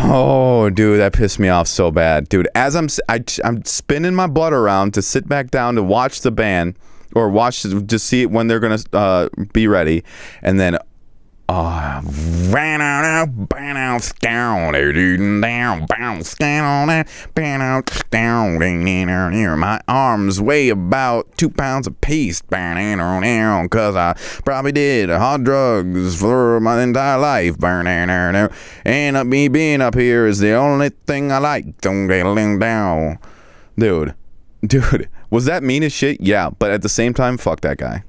Oh, 0.00 0.68
dude, 0.68 1.00
that 1.00 1.14
pissed 1.14 1.38
me 1.38 1.48
off 1.48 1.66
so 1.66 1.90
bad, 1.90 2.28
dude. 2.28 2.46
As 2.54 2.76
I'm, 2.76 2.88
I, 3.08 3.24
I'm 3.42 3.64
spinning 3.64 4.14
my 4.14 4.26
butt 4.26 4.52
around 4.52 4.92
to 4.94 5.02
sit 5.02 5.26
back 5.26 5.50
down 5.50 5.76
to 5.76 5.82
watch 5.82 6.20
the 6.20 6.30
band, 6.30 6.74
or 7.14 7.28
watch 7.28 7.62
to 7.62 7.98
see 7.98 8.26
when 8.26 8.48
they're 8.48 8.60
gonna 8.60 8.78
uh, 8.92 9.28
be 9.52 9.66
ready, 9.66 10.04
and 10.42 10.58
then 10.60 10.78
uh, 11.48 12.02
my 19.56 19.80
arms 19.88 20.42
weigh 20.42 20.68
about 20.68 21.34
two 21.38 21.48
pounds 21.48 21.86
a 21.86 21.90
piece 21.90 22.42
because 22.42 23.96
I 23.96 24.14
probably 24.44 24.72
did 24.72 25.08
hard 25.08 25.44
drugs 25.44 26.20
for 26.20 26.60
my 26.60 26.82
entire 26.82 27.18
life 27.18 27.56
burn 27.56 27.86
down, 27.86 28.50
and 28.84 29.16
uh, 29.16 29.24
me 29.24 29.48
being 29.48 29.80
up 29.80 29.94
here 29.94 30.26
is 30.26 30.40
the 30.40 30.52
only 30.52 30.90
thing 31.06 31.32
I 31.32 31.38
like. 31.38 31.80
Don't 31.80 32.08
get 32.08 32.26
down, 32.58 33.18
dude 33.78 34.14
dude 34.66 35.08
was 35.30 35.44
that 35.44 35.62
mean 35.62 35.82
as 35.82 35.92
shit 35.92 36.20
yeah 36.20 36.50
but 36.58 36.70
at 36.70 36.82
the 36.82 36.88
same 36.88 37.14
time 37.14 37.36
fuck 37.36 37.60
that 37.60 37.78
guy 37.78 38.02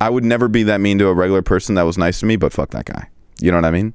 I 0.00 0.10
would 0.10 0.24
never 0.24 0.48
be 0.48 0.64
that 0.64 0.82
mean 0.82 0.98
to 0.98 1.08
a 1.08 1.14
regular 1.14 1.40
person 1.40 1.76
that 1.76 1.84
was 1.84 1.96
nice 1.96 2.20
to 2.20 2.26
me, 2.26 2.36
but 2.36 2.52
fuck 2.52 2.70
that 2.70 2.84
guy. 2.84 3.08
You 3.40 3.50
know 3.50 3.56
what 3.58 3.64
I 3.64 3.70
mean? 3.70 3.94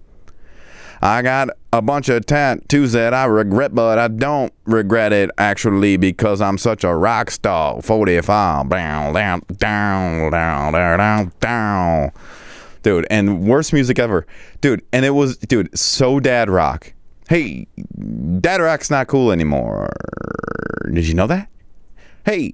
I 1.02 1.22
got 1.22 1.50
a 1.72 1.82
bunch 1.82 2.10
of 2.10 2.26
tattoos 2.26 2.92
that 2.94 3.14
I 3.14 3.26
regret, 3.26 3.74
but 3.74 4.00
I 4.00 4.08
don't 4.08 4.52
regret 4.66 5.14
it 5.14 5.30
actually 5.38 5.98
because 5.98 6.42
I'm 6.42 6.58
such 6.58 6.84
a 6.84 6.96
rock 6.96 7.32
star. 7.32 7.82
45. 7.82 8.70
Down, 8.70 9.14
down, 9.14 9.42
down, 9.58 10.32
down, 10.32 10.74
down, 10.74 11.32
down. 11.40 12.12
Dude, 12.82 13.06
and 13.10 13.48
worst 13.48 13.72
music 13.72 14.00
ever. 14.00 14.26
Dude, 14.62 14.82
and 14.92 15.06
it 15.06 15.12
was, 15.12 15.38
dude, 15.38 15.78
so 15.78 16.20
dad 16.20 16.50
rock. 16.50 16.92
Hey, 17.30 17.68
dad 18.42 18.62
rock's 18.62 18.90
not 18.90 19.08
cool 19.08 19.32
anymore. 19.32 19.90
Did 20.92 21.08
you 21.08 21.14
know 21.14 21.28
that? 21.28 21.50
Hey, 22.30 22.54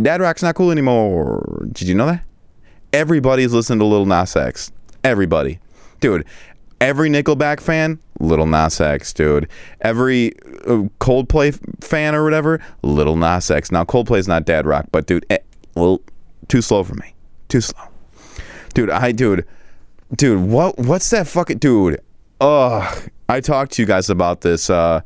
Dad 0.00 0.20
Rock's 0.20 0.44
not 0.44 0.54
cool 0.54 0.70
anymore. 0.70 1.66
Did 1.72 1.88
you 1.88 1.94
know 1.96 2.06
that? 2.06 2.22
Everybody's 2.92 3.52
listening 3.52 3.80
to 3.80 3.84
Little 3.84 4.06
Nas 4.06 4.36
X. 4.36 4.70
Everybody. 5.02 5.58
Dude, 5.98 6.24
every 6.80 7.10
Nickelback 7.10 7.58
fan, 7.58 7.98
Little 8.20 8.46
Nas 8.46 8.80
X, 8.80 9.12
dude. 9.12 9.48
Every 9.80 10.38
uh, 10.68 10.86
Coldplay 11.00 11.58
fan 11.82 12.14
or 12.14 12.22
whatever, 12.22 12.60
Little 12.84 13.16
Nas 13.16 13.50
X. 13.50 13.72
Now, 13.72 13.82
Coldplay's 13.82 14.28
not 14.28 14.44
Dad 14.44 14.66
Rock, 14.66 14.86
but 14.92 15.06
dude, 15.06 15.26
eh, 15.30 15.38
well, 15.74 16.00
too 16.46 16.62
slow 16.62 16.84
for 16.84 16.94
me. 16.94 17.14
Too 17.48 17.60
slow. 17.60 17.86
Dude, 18.72 18.88
I, 18.88 19.10
dude, 19.10 19.48
dude, 20.14 20.48
what, 20.48 20.78
what's 20.78 21.10
that 21.10 21.26
fucking, 21.26 21.58
dude? 21.58 22.00
Ugh. 22.40 23.10
I 23.28 23.40
talked 23.40 23.72
to 23.72 23.82
you 23.82 23.86
guys 23.86 24.08
about 24.08 24.42
this. 24.42 24.70
Uh, 24.70 25.00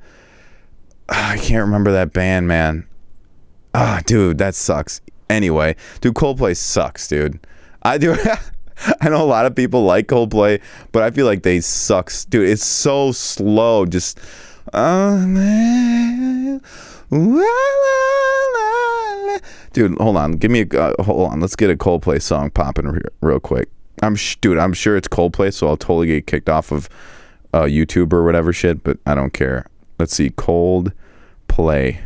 I 1.09 1.39
can't 1.39 1.65
remember 1.65 1.93
that 1.93 2.13
band, 2.13 2.47
man. 2.47 2.87
Ah, 3.75 4.03
dude, 4.05 4.39
that 4.39 4.55
sucks. 4.55 5.01
Anyway, 5.31 5.77
dude, 6.01 6.15
Coldplay 6.15 6.57
sucks, 6.57 7.09
dude. 7.09 7.41
I 7.83 7.99
do. 7.99 8.17
I 9.01 9.09
know 9.09 9.23
a 9.23 9.25
lot 9.25 9.47
of 9.47 9.55
people 9.55 9.85
like 9.85 10.09
Coldplay, 10.09 10.61
but 10.91 11.03
I 11.03 11.11
feel 11.11 11.27
like 11.27 11.43
they 11.43 11.61
sucks, 11.61 12.25
dude. 12.25 12.49
It's 12.49 12.65
so 12.65 13.13
slow. 13.13 13.87
Just. 13.87 14.19
Dude, 19.73 19.97
hold 19.99 20.17
on. 20.17 20.33
Give 20.33 20.51
me 20.51 20.67
a 20.71 20.79
uh, 20.79 21.03
hold 21.03 21.33
on. 21.33 21.41
Let's 21.41 21.57
get 21.57 21.71
a 21.71 21.77
Coldplay 21.77 22.21
song 22.21 22.51
popping 22.51 22.87
re- 22.89 23.01
real 23.21 23.41
quick. 23.41 23.69
I'm 24.03 24.17
sh- 24.17 24.37
dude. 24.41 24.59
I'm 24.59 24.73
sure 24.73 24.97
it's 24.97 25.09
Coldplay, 25.09 25.53
so 25.53 25.69
I'll 25.69 25.77
totally 25.77 26.09
get 26.09 26.27
kicked 26.27 26.49
off 26.49 26.73
of 26.73 26.89
uh, 27.55 27.63
YouTube 27.63 28.13
or 28.13 28.25
whatever 28.25 28.53
shit. 28.53 28.83
But 28.83 28.99
I 29.07 29.15
don't 29.15 29.33
care. 29.33 29.67
Let's 29.99 30.15
see, 30.15 30.31
Coldplay. 30.31 31.99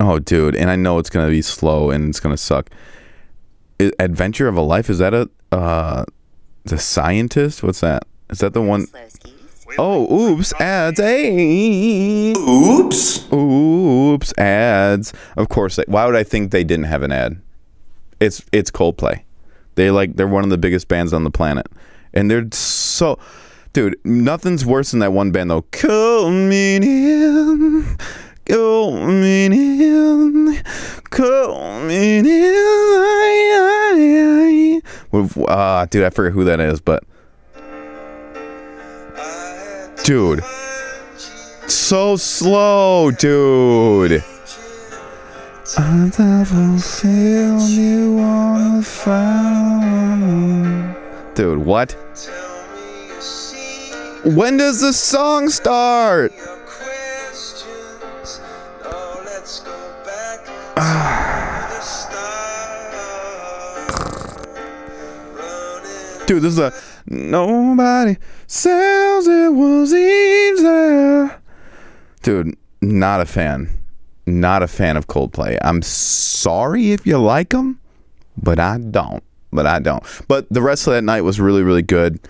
Oh, 0.00 0.18
dude, 0.18 0.54
and 0.54 0.70
I 0.70 0.76
know 0.76 0.98
it's 0.98 1.10
gonna 1.10 1.30
be 1.30 1.42
slow 1.42 1.90
and 1.90 2.08
it's 2.08 2.20
gonna 2.20 2.36
suck. 2.36 2.70
I- 3.80 3.92
Adventure 3.98 4.48
of 4.48 4.56
a 4.56 4.60
Life 4.60 4.88
is 4.90 4.98
that 4.98 5.14
a 5.14 5.28
uh, 5.50 6.04
the 6.64 6.78
scientist? 6.78 7.62
What's 7.62 7.80
that? 7.80 8.04
Is 8.30 8.38
that 8.38 8.52
the 8.52 8.62
one? 8.62 8.86
Oh, 9.78 10.30
oops, 10.32 10.52
ads. 10.60 10.98
Hey, 10.98 12.32
Oops. 12.36 13.32
oops, 13.32 14.32
ads. 14.38 15.12
Of 15.36 15.48
course. 15.50 15.76
They, 15.76 15.84
why 15.86 16.06
would 16.06 16.16
I 16.16 16.22
think 16.24 16.52
they 16.52 16.64
didn't 16.64 16.86
have 16.86 17.02
an 17.02 17.12
ad? 17.12 17.40
It's 18.20 18.42
it's 18.52 18.70
Coldplay. 18.70 19.22
They 19.74 19.90
like 19.90 20.16
they're 20.16 20.26
one 20.28 20.44
of 20.44 20.50
the 20.50 20.58
biggest 20.58 20.88
bands 20.88 21.12
on 21.12 21.24
the 21.24 21.30
planet, 21.30 21.66
and 22.14 22.30
they're 22.30 22.46
so. 22.52 23.18
Dude, 23.74 23.96
nothing's 24.04 24.64
worse 24.64 24.90
than 24.90 25.00
that 25.00 25.12
one 25.12 25.30
band 25.30 25.50
though. 25.50 25.62
Come 25.70 26.50
in, 26.50 27.84
come 28.48 29.22
in, 29.22 30.62
come 31.10 31.90
in. 31.90 32.24
With 35.10 35.36
uh, 35.48 35.86
dude, 35.86 36.04
I 36.04 36.10
forget 36.10 36.32
who 36.32 36.44
that 36.44 36.60
is, 36.60 36.80
but 36.80 37.02
dude, 40.04 40.42
so 41.66 42.16
slow, 42.16 43.10
dude. 43.10 44.22
I 45.76 46.10
never 46.18 46.78
feel 46.78 47.60
you 47.60 48.14
wanna 48.16 48.82
find. 48.82 49.28
Dude, 51.34 51.58
what? 51.58 51.92
When 54.24 54.56
does 54.56 54.80
the 54.80 54.92
song 54.92 55.48
start? 55.48 56.32
Dude, 66.28 66.42
this 66.42 66.52
is 66.52 66.60
a 66.60 66.72
nobody 67.08 68.16
says 68.46 69.26
it 69.26 69.52
was 69.52 69.92
easy. 69.92 71.34
Dude, 72.22 72.56
not 72.80 73.20
a 73.20 73.26
fan. 73.26 73.68
Not 74.26 74.62
a 74.62 74.68
fan 74.68 74.96
of 74.96 75.08
Coldplay. 75.08 75.58
I'm 75.62 75.82
sorry 75.82 76.92
if 76.92 77.04
you 77.04 77.18
like 77.18 77.48
them, 77.48 77.80
but 78.40 78.60
I 78.60 78.78
don't. 78.78 79.24
But 79.52 79.66
I 79.66 79.80
don't. 79.80 80.04
But 80.28 80.48
the 80.48 80.62
rest 80.62 80.86
of 80.86 80.92
that 80.92 81.02
night 81.02 81.22
was 81.22 81.40
really, 81.40 81.64
really 81.64 81.82
good. 81.82 82.20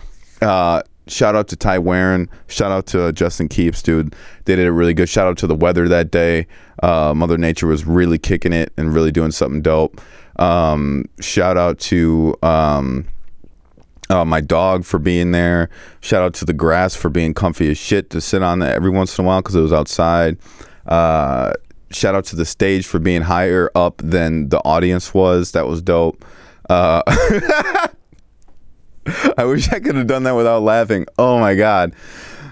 Uh, 0.40 0.80
shout 1.08 1.34
out 1.34 1.48
to 1.48 1.56
Ty 1.56 1.80
Warren. 1.80 2.28
Shout 2.46 2.70
out 2.70 2.86
to 2.88 3.12
Justin 3.12 3.48
Keeps, 3.48 3.82
dude. 3.82 4.14
They 4.44 4.56
did 4.56 4.66
a 4.66 4.72
really 4.72 4.94
good. 4.94 5.08
Shout 5.08 5.26
out 5.26 5.38
to 5.38 5.46
the 5.46 5.54
weather 5.54 5.88
that 5.88 6.10
day. 6.10 6.46
Uh, 6.82 7.12
Mother 7.14 7.38
Nature 7.38 7.66
was 7.66 7.84
really 7.84 8.18
kicking 8.18 8.52
it 8.52 8.72
and 8.76 8.94
really 8.94 9.12
doing 9.12 9.30
something 9.30 9.62
dope. 9.62 10.00
Um, 10.38 11.06
shout 11.20 11.56
out 11.56 11.78
to 11.80 12.36
um, 12.42 13.06
uh, 14.10 14.24
my 14.24 14.40
dog 14.40 14.84
for 14.84 14.98
being 14.98 15.32
there. 15.32 15.68
Shout 16.00 16.22
out 16.22 16.34
to 16.34 16.44
the 16.44 16.52
grass 16.52 16.94
for 16.94 17.08
being 17.08 17.34
comfy 17.34 17.70
as 17.70 17.78
shit 17.78 18.10
to 18.10 18.20
sit 18.20 18.42
on 18.42 18.62
every 18.62 18.90
once 18.90 19.18
in 19.18 19.24
a 19.24 19.28
while 19.28 19.40
because 19.42 19.54
it 19.54 19.60
was 19.60 19.72
outside. 19.72 20.38
Uh, 20.86 21.52
shout 21.90 22.14
out 22.14 22.24
to 22.26 22.36
the 22.36 22.44
stage 22.44 22.86
for 22.86 22.98
being 22.98 23.22
higher 23.22 23.70
up 23.74 23.98
than 23.98 24.48
the 24.48 24.58
audience 24.58 25.12
was. 25.12 25.52
That 25.52 25.66
was 25.66 25.82
dope. 25.82 26.24
Uh, 26.68 27.02
I 29.38 29.44
wish 29.44 29.68
I 29.70 29.80
could 29.80 29.94
have 29.96 30.06
done 30.06 30.24
that 30.24 30.32
without 30.34 30.62
laughing. 30.62 31.06
Oh 31.18 31.38
my 31.38 31.54
god. 31.54 31.94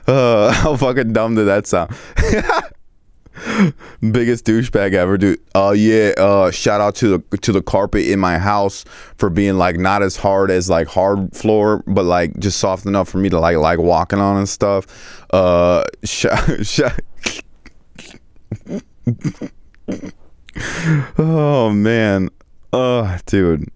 Uh, 0.08 0.52
how 0.52 0.76
fucking 0.76 1.12
dumb 1.12 1.34
did 1.34 1.46
that 1.46 1.66
sound? 1.66 1.90
Biggest 4.12 4.44
douchebag 4.46 4.92
ever, 4.92 5.18
dude. 5.18 5.40
Oh 5.52 5.70
uh, 5.70 5.72
yeah. 5.72 6.12
Uh, 6.16 6.52
shout 6.52 6.80
out 6.80 6.94
to 6.96 7.18
the 7.18 7.36
to 7.38 7.50
the 7.50 7.60
carpet 7.60 8.06
in 8.06 8.20
my 8.20 8.38
house 8.38 8.84
for 9.16 9.30
being 9.30 9.58
like 9.58 9.78
not 9.78 10.04
as 10.04 10.16
hard 10.16 10.52
as 10.52 10.70
like 10.70 10.86
hard 10.86 11.34
floor, 11.34 11.82
but 11.88 12.04
like 12.04 12.38
just 12.38 12.60
soft 12.60 12.86
enough 12.86 13.08
for 13.08 13.18
me 13.18 13.28
to 13.30 13.40
like 13.40 13.56
like 13.56 13.80
walking 13.80 14.20
on 14.20 14.36
and 14.36 14.48
stuff. 14.48 14.86
Uh, 15.32 15.82
shout, 16.04 16.64
shout. 16.64 17.00
oh 21.18 21.70
man. 21.70 22.28
Oh, 22.72 23.18
dude. 23.26 23.68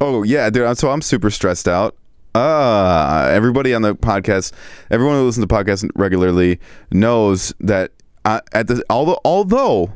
Oh 0.00 0.22
yeah, 0.22 0.50
dude. 0.50 0.76
So 0.78 0.90
I'm 0.90 1.02
super 1.02 1.30
stressed 1.30 1.68
out. 1.68 1.96
Uh, 2.36 3.30
everybody 3.32 3.72
on 3.72 3.80
the 3.80 3.94
podcast, 3.94 4.52
everyone 4.90 5.16
who 5.16 5.24
listens 5.24 5.46
to 5.46 5.54
podcasts 5.54 5.88
regularly 5.94 6.60
knows 6.92 7.54
that 7.60 7.92
I, 8.26 8.42
at 8.52 8.66
the 8.66 8.84
although 8.90 9.18
although 9.24 9.90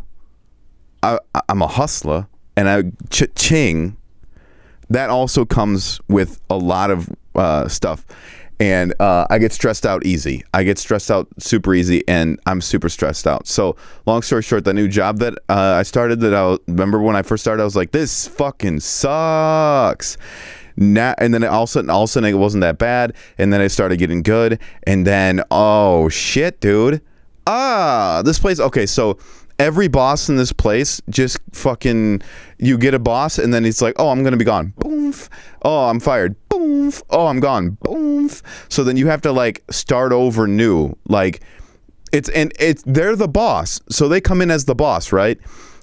I, 1.02 1.18
I'm 1.50 1.60
a 1.60 1.66
hustler 1.66 2.28
and 2.56 2.66
I 2.66 2.84
ch-ching, 3.10 3.94
that 4.88 5.10
also 5.10 5.44
comes 5.44 6.00
with 6.08 6.40
a 6.48 6.56
lot 6.56 6.90
of 6.90 7.10
uh, 7.34 7.68
stuff, 7.68 8.06
and 8.58 8.94
uh, 9.00 9.26
I 9.28 9.36
get 9.36 9.52
stressed 9.52 9.84
out 9.84 10.06
easy. 10.06 10.42
I 10.54 10.62
get 10.62 10.78
stressed 10.78 11.10
out 11.10 11.28
super 11.36 11.74
easy, 11.74 12.02
and 12.08 12.40
I'm 12.46 12.62
super 12.62 12.88
stressed 12.88 13.26
out. 13.26 13.48
So 13.48 13.76
long 14.06 14.22
story 14.22 14.40
short, 14.40 14.64
the 14.64 14.72
new 14.72 14.88
job 14.88 15.18
that 15.18 15.34
uh, 15.50 15.74
I 15.76 15.82
started, 15.82 16.20
that 16.20 16.32
I 16.32 16.56
remember 16.68 17.02
when 17.02 17.16
I 17.16 17.22
first 17.22 17.42
started, 17.42 17.60
I 17.60 17.66
was 17.66 17.76
like, 17.76 17.92
this 17.92 18.26
fucking 18.28 18.80
sucks 18.80 20.16
now 20.80 21.14
and 21.18 21.32
then 21.32 21.44
all 21.44 21.64
of 21.64 21.68
a 21.68 21.72
sudden 21.72 21.90
all 21.90 22.04
of 22.04 22.08
a 22.08 22.12
sudden 22.12 22.28
it 22.28 22.38
wasn't 22.38 22.62
that 22.62 22.78
bad 22.78 23.14
and 23.38 23.52
then 23.52 23.60
it 23.60 23.68
started 23.68 23.98
getting 23.98 24.22
good 24.22 24.58
and 24.84 25.06
then 25.06 25.42
oh 25.50 26.08
shit 26.08 26.60
dude. 26.60 27.00
Ah 27.46 28.22
this 28.24 28.38
place 28.38 28.58
okay 28.58 28.86
so 28.86 29.18
every 29.58 29.88
boss 29.88 30.28
in 30.30 30.36
this 30.36 30.52
place 30.52 31.00
just 31.10 31.38
fucking 31.52 32.22
you 32.58 32.78
get 32.78 32.94
a 32.94 32.98
boss 32.98 33.38
and 33.38 33.52
then 33.52 33.64
it's 33.64 33.82
like 33.82 33.94
oh 33.98 34.08
i'm 34.08 34.24
gonna 34.24 34.36
be 34.36 34.44
gone. 34.44 34.72
Boom. 34.78 35.14
Oh 35.62 35.88
i'm 35.88 36.00
fired. 36.00 36.34
Boom. 36.48 36.92
Oh 37.10 37.26
i'm 37.26 37.40
gone. 37.40 37.76
Boom. 37.82 38.30
So 38.68 38.82
then 38.82 38.96
you 38.96 39.06
have 39.08 39.20
to 39.22 39.32
like 39.32 39.62
start 39.70 40.12
over 40.12 40.46
new. 40.46 40.94
Like 41.08 41.42
it's 42.12 42.28
and 42.30 42.52
it's 42.58 42.82
they're 42.86 43.16
the 43.16 43.28
boss 43.28 43.80
so 43.88 44.08
they 44.08 44.20
come 44.20 44.40
in 44.40 44.50
as 44.50 44.64
the 44.64 44.74
boss 44.74 45.12
right? 45.12 45.38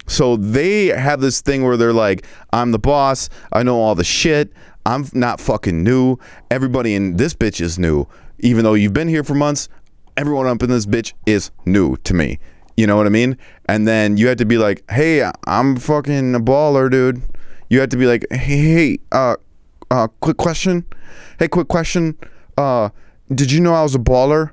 So 0.09 0.37
they 0.37 0.87
have 0.87 1.19
this 1.19 1.41
thing 1.41 1.63
where 1.63 1.77
they're 1.77 1.93
like 1.93 2.25
i'm 2.53 2.71
the 2.71 2.79
boss 2.79 3.29
i 3.51 3.61
know 3.61 3.77
all 3.79 3.93
the 3.93 4.05
shit 4.05 4.53
I'm 4.87 5.05
not 5.11 5.41
fucking 5.41 5.83
new. 5.83 6.17
Everybody 6.49 6.95
in 6.95 7.17
this 7.17 7.33
bitch 7.33 7.59
is 7.59 7.77
new. 7.77 8.07
Even 8.39 8.63
though 8.63 8.73
you've 8.73 8.93
been 8.93 9.09
here 9.09 9.21
for 9.21 9.33
months, 9.33 9.67
everyone 10.15 10.47
up 10.47 10.63
in 10.63 10.69
this 10.69 10.85
bitch 10.85 11.11
is 11.25 11.51
new 11.65 11.97
to 12.05 12.13
me. 12.13 12.39
You 12.77 12.87
know 12.87 12.95
what 12.95 13.05
I 13.05 13.09
mean? 13.09 13.37
And 13.67 13.85
then 13.85 14.15
you 14.15 14.29
have 14.29 14.37
to 14.37 14.45
be 14.45 14.57
like, 14.57 14.89
hey, 14.89 15.29
I'm 15.45 15.75
fucking 15.75 16.33
a 16.35 16.39
baller, 16.39 16.89
dude. 16.89 17.21
You 17.69 17.81
have 17.81 17.89
to 17.89 17.97
be 17.97 18.05
like, 18.05 18.25
hey, 18.31 18.99
uh, 19.11 19.35
uh, 19.91 20.07
quick 20.21 20.37
question. 20.37 20.85
Hey, 21.37 21.49
quick 21.49 21.67
question. 21.67 22.17
Uh, 22.57 22.87
did 23.35 23.51
you 23.51 23.59
know 23.59 23.73
I 23.73 23.83
was 23.83 23.93
a 23.93 23.99
baller? 23.99 24.51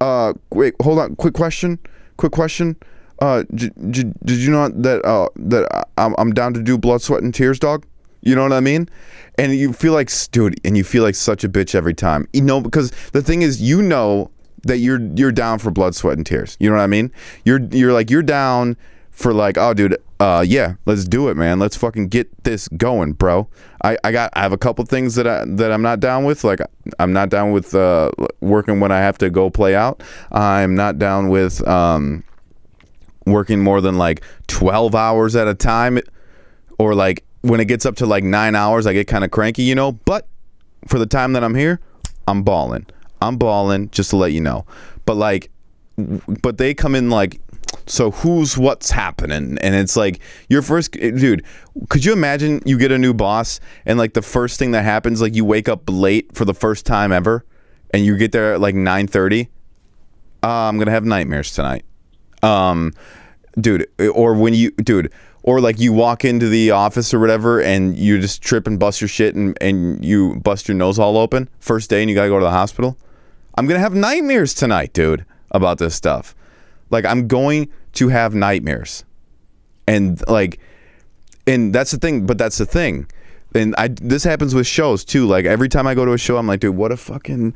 Uh, 0.00 0.32
wait, 0.52 0.74
hold 0.80 1.00
on. 1.00 1.16
Quick 1.16 1.34
question. 1.34 1.78
Quick 2.16 2.32
question. 2.32 2.76
Uh, 3.20 3.44
did, 3.54 3.74
did, 3.92 4.14
did 4.24 4.38
you 4.38 4.50
know 4.50 4.68
that 4.68 5.04
uh 5.04 5.28
that 5.36 5.88
I'm 5.98 6.14
I'm 6.16 6.32
down 6.32 6.54
to 6.54 6.62
do 6.62 6.78
blood, 6.78 7.02
sweat, 7.02 7.22
and 7.22 7.34
tears, 7.34 7.58
dog? 7.58 7.84
You 8.26 8.34
know 8.34 8.42
what 8.42 8.52
I 8.52 8.60
mean? 8.60 8.88
And 9.38 9.54
you 9.54 9.72
feel 9.72 9.92
like, 9.92 10.10
dude, 10.32 10.58
and 10.64 10.76
you 10.76 10.82
feel 10.82 11.02
like 11.02 11.14
such 11.14 11.44
a 11.44 11.48
bitch 11.48 11.74
every 11.74 11.94
time. 11.94 12.26
You 12.32 12.42
know, 12.42 12.60
because 12.60 12.90
the 13.12 13.22
thing 13.22 13.42
is, 13.42 13.62
you 13.62 13.82
know 13.82 14.30
that 14.64 14.78
you're 14.78 15.00
you're 15.14 15.32
down 15.32 15.58
for 15.58 15.70
blood, 15.70 15.94
sweat, 15.94 16.16
and 16.16 16.26
tears. 16.26 16.56
You 16.58 16.68
know 16.68 16.76
what 16.76 16.82
I 16.82 16.88
mean? 16.88 17.12
You're 17.44 17.60
you're 17.70 17.92
like 17.92 18.10
you're 18.10 18.22
down 18.22 18.76
for 19.10 19.32
like, 19.32 19.56
oh, 19.56 19.74
dude, 19.74 19.96
uh, 20.18 20.44
yeah, 20.46 20.74
let's 20.86 21.04
do 21.04 21.28
it, 21.28 21.36
man. 21.36 21.58
Let's 21.58 21.76
fucking 21.76 22.08
get 22.08 22.44
this 22.44 22.68
going, 22.68 23.12
bro. 23.12 23.48
I, 23.84 23.96
I 24.02 24.12
got 24.12 24.30
I 24.34 24.42
have 24.42 24.52
a 24.52 24.58
couple 24.58 24.84
things 24.84 25.14
that 25.14 25.26
I 25.26 25.44
that 25.46 25.70
I'm 25.70 25.82
not 25.82 26.00
down 26.00 26.24
with. 26.24 26.42
Like 26.42 26.60
I'm 26.98 27.12
not 27.12 27.28
down 27.28 27.52
with 27.52 27.74
uh, 27.74 28.10
working 28.40 28.80
when 28.80 28.90
I 28.90 28.98
have 28.98 29.18
to 29.18 29.30
go 29.30 29.50
play 29.50 29.74
out. 29.74 30.02
I'm 30.32 30.74
not 30.74 30.98
down 30.98 31.28
with 31.28 31.66
um, 31.68 32.24
working 33.26 33.60
more 33.62 33.80
than 33.80 33.98
like 33.98 34.22
12 34.48 34.94
hours 34.94 35.36
at 35.36 35.46
a 35.46 35.54
time, 35.54 36.00
or 36.78 36.94
like 36.94 37.25
when 37.48 37.60
it 37.60 37.66
gets 37.66 37.86
up 37.86 37.96
to 37.96 38.06
like 38.06 38.24
nine 38.24 38.54
hours, 38.54 38.86
I 38.86 38.92
get 38.92 39.06
kind 39.06 39.24
of 39.24 39.30
cranky, 39.30 39.62
you 39.62 39.74
know. 39.74 39.92
But 39.92 40.26
for 40.88 40.98
the 40.98 41.06
time 41.06 41.32
that 41.34 41.44
I'm 41.44 41.54
here, 41.54 41.80
I'm 42.28 42.42
balling. 42.42 42.86
I'm 43.20 43.36
balling. 43.36 43.90
Just 43.90 44.10
to 44.10 44.16
let 44.16 44.32
you 44.32 44.40
know. 44.40 44.66
But 45.04 45.16
like, 45.16 45.50
but 46.42 46.58
they 46.58 46.74
come 46.74 46.94
in 46.94 47.10
like 47.10 47.40
so 47.86 48.10
who's 48.10 48.56
what's 48.58 48.90
happening 48.90 49.58
and 49.60 49.74
it's 49.74 49.96
like 49.96 50.20
your 50.48 50.62
first 50.62 50.92
dude 50.92 51.44
could 51.88 52.04
you 52.04 52.12
imagine 52.12 52.60
you 52.64 52.78
get 52.78 52.92
a 52.92 52.98
new 52.98 53.14
boss 53.14 53.60
and 53.84 53.98
like 53.98 54.14
the 54.14 54.22
first 54.22 54.58
thing 54.58 54.72
that 54.72 54.84
happens 54.84 55.20
like 55.20 55.34
you 55.34 55.44
wake 55.44 55.68
up 55.68 55.82
late 55.88 56.34
for 56.34 56.44
the 56.44 56.54
first 56.54 56.86
time 56.86 57.12
ever 57.12 57.44
and 57.92 58.04
you 58.04 58.16
get 58.16 58.32
there 58.32 58.54
at 58.54 58.60
like 58.60 58.74
9.30 58.74 59.48
uh, 60.42 60.48
i'm 60.48 60.78
gonna 60.78 60.90
have 60.90 61.04
nightmares 61.04 61.52
tonight 61.52 61.84
um 62.42 62.92
dude 63.60 63.86
or 64.14 64.34
when 64.34 64.54
you 64.54 64.70
dude 64.72 65.12
or 65.46 65.60
like 65.60 65.80
you 65.80 65.92
walk 65.92 66.24
into 66.24 66.48
the 66.48 66.70
office 66.70 67.14
or 67.14 67.18
whatever 67.18 67.62
and 67.62 67.96
you 67.96 68.20
just 68.20 68.42
trip 68.42 68.66
and 68.66 68.78
bust 68.78 69.00
your 69.00 69.08
shit 69.08 69.34
and, 69.34 69.56
and 69.60 70.04
you 70.04 70.36
bust 70.40 70.68
your 70.68 70.76
nose 70.76 70.98
all 70.98 71.16
open 71.16 71.48
first 71.58 71.88
day 71.88 72.02
and 72.02 72.10
you 72.10 72.14
gotta 72.14 72.28
go 72.28 72.38
to 72.38 72.44
the 72.44 72.50
hospital 72.50 72.98
i'm 73.54 73.66
gonna 73.66 73.80
have 73.80 73.94
nightmares 73.94 74.52
tonight 74.52 74.92
dude 74.92 75.24
about 75.50 75.78
this 75.78 75.94
stuff 75.94 76.34
like 76.90 77.04
I'm 77.04 77.26
going 77.26 77.68
to 77.94 78.08
have 78.08 78.34
nightmares. 78.34 79.04
And 79.86 80.22
like 80.28 80.58
and 81.46 81.72
that's 81.72 81.92
the 81.92 81.98
thing, 81.98 82.26
but 82.26 82.38
that's 82.38 82.58
the 82.58 82.66
thing. 82.66 83.08
And 83.54 83.74
I 83.76 83.88
this 83.88 84.24
happens 84.24 84.54
with 84.54 84.66
shows 84.66 85.04
too. 85.04 85.26
Like 85.26 85.44
every 85.44 85.68
time 85.68 85.86
I 85.86 85.94
go 85.94 86.04
to 86.04 86.12
a 86.12 86.18
show, 86.18 86.36
I'm 86.36 86.46
like, 86.46 86.60
dude, 86.60 86.76
what 86.76 86.92
a 86.92 86.96
fucking 86.96 87.54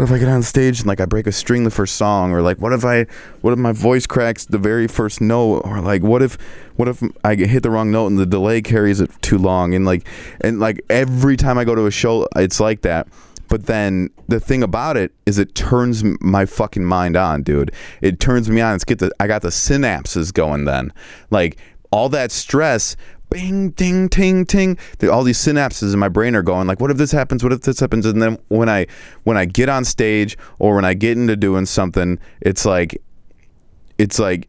what 0.00 0.08
if 0.08 0.14
I 0.14 0.18
get 0.18 0.28
on 0.28 0.42
stage 0.42 0.78
and 0.78 0.88
like 0.88 0.98
I 0.98 1.04
break 1.04 1.26
a 1.26 1.32
string 1.32 1.64
the 1.64 1.70
first 1.70 1.96
song, 1.96 2.32
or 2.32 2.40
like 2.40 2.56
what 2.56 2.72
if 2.72 2.86
I, 2.86 3.04
what 3.42 3.52
if 3.52 3.58
my 3.58 3.72
voice 3.72 4.06
cracks 4.06 4.46
the 4.46 4.56
very 4.56 4.88
first 4.88 5.20
note, 5.20 5.60
or 5.66 5.82
like 5.82 6.02
what 6.02 6.22
if, 6.22 6.38
what 6.76 6.88
if 6.88 7.02
I 7.22 7.34
hit 7.34 7.62
the 7.62 7.70
wrong 7.70 7.90
note 7.90 8.06
and 8.06 8.18
the 8.18 8.24
delay 8.24 8.62
carries 8.62 9.02
it 9.02 9.10
too 9.20 9.36
long, 9.36 9.74
and 9.74 9.84
like, 9.84 10.08
and 10.40 10.58
like 10.58 10.80
every 10.88 11.36
time 11.36 11.58
I 11.58 11.64
go 11.64 11.74
to 11.74 11.84
a 11.84 11.90
show, 11.90 12.26
it's 12.34 12.58
like 12.58 12.80
that. 12.80 13.08
But 13.48 13.66
then 13.66 14.08
the 14.26 14.40
thing 14.40 14.62
about 14.62 14.96
it 14.96 15.12
is 15.26 15.38
it 15.38 15.54
turns 15.54 16.02
my 16.22 16.46
fucking 16.46 16.84
mind 16.84 17.14
on, 17.18 17.42
dude. 17.42 17.70
It 18.00 18.20
turns 18.20 18.48
me 18.48 18.62
on. 18.62 18.76
It's 18.76 18.84
get 18.84 19.00
the 19.00 19.10
I 19.20 19.26
got 19.26 19.42
the 19.42 19.48
synapses 19.48 20.32
going 20.32 20.64
then. 20.64 20.94
Like 21.30 21.58
all 21.90 22.08
that 22.08 22.32
stress 22.32 22.96
bing 23.30 23.70
ding 23.70 24.08
ting 24.08 24.44
ting. 24.44 24.78
All 25.10 25.22
these 25.22 25.38
synapses 25.38 25.92
in 25.94 25.98
my 25.98 26.08
brain 26.08 26.34
are 26.34 26.42
going 26.42 26.66
like 26.66 26.80
what 26.80 26.90
if 26.90 26.96
this 26.96 27.12
happens? 27.12 27.42
What 27.42 27.52
if 27.52 27.62
this 27.62 27.80
happens? 27.80 28.06
And 28.06 28.20
then 28.20 28.38
when 28.48 28.68
i 28.68 28.86
when 29.24 29.36
i 29.36 29.44
get 29.44 29.68
on 29.68 29.84
stage 29.84 30.36
or 30.58 30.74
when 30.74 30.84
i 30.84 30.94
get 30.94 31.16
into 31.16 31.36
doing 31.36 31.66
something 31.66 32.18
it's 32.40 32.64
like 32.64 33.00
it's 33.98 34.18
like 34.18 34.48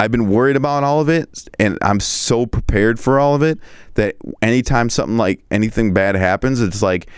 I've 0.00 0.10
been 0.10 0.28
worried 0.28 0.56
about 0.56 0.82
all 0.82 1.00
of 1.00 1.08
it 1.08 1.48
and 1.60 1.78
I'm 1.80 2.00
so 2.00 2.44
prepared 2.44 2.98
for 2.98 3.20
all 3.20 3.36
of 3.36 3.42
it 3.42 3.60
that 3.94 4.16
anytime 4.42 4.90
something 4.90 5.16
like 5.16 5.44
anything 5.52 5.94
bad 5.94 6.16
happens, 6.16 6.60
it's 6.60 6.82
like 6.82 7.08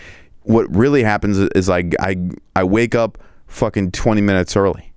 what 0.43 0.73
really 0.75 1.01
happens 1.01 1.39
is 1.39 1.67
like 1.67 1.95
I 1.99 2.15
I 2.55 2.63
wake 2.63 2.93
up 2.93 3.17
fucking 3.47 3.91
20 3.91 4.21
minutes 4.21 4.55
early 4.55 4.93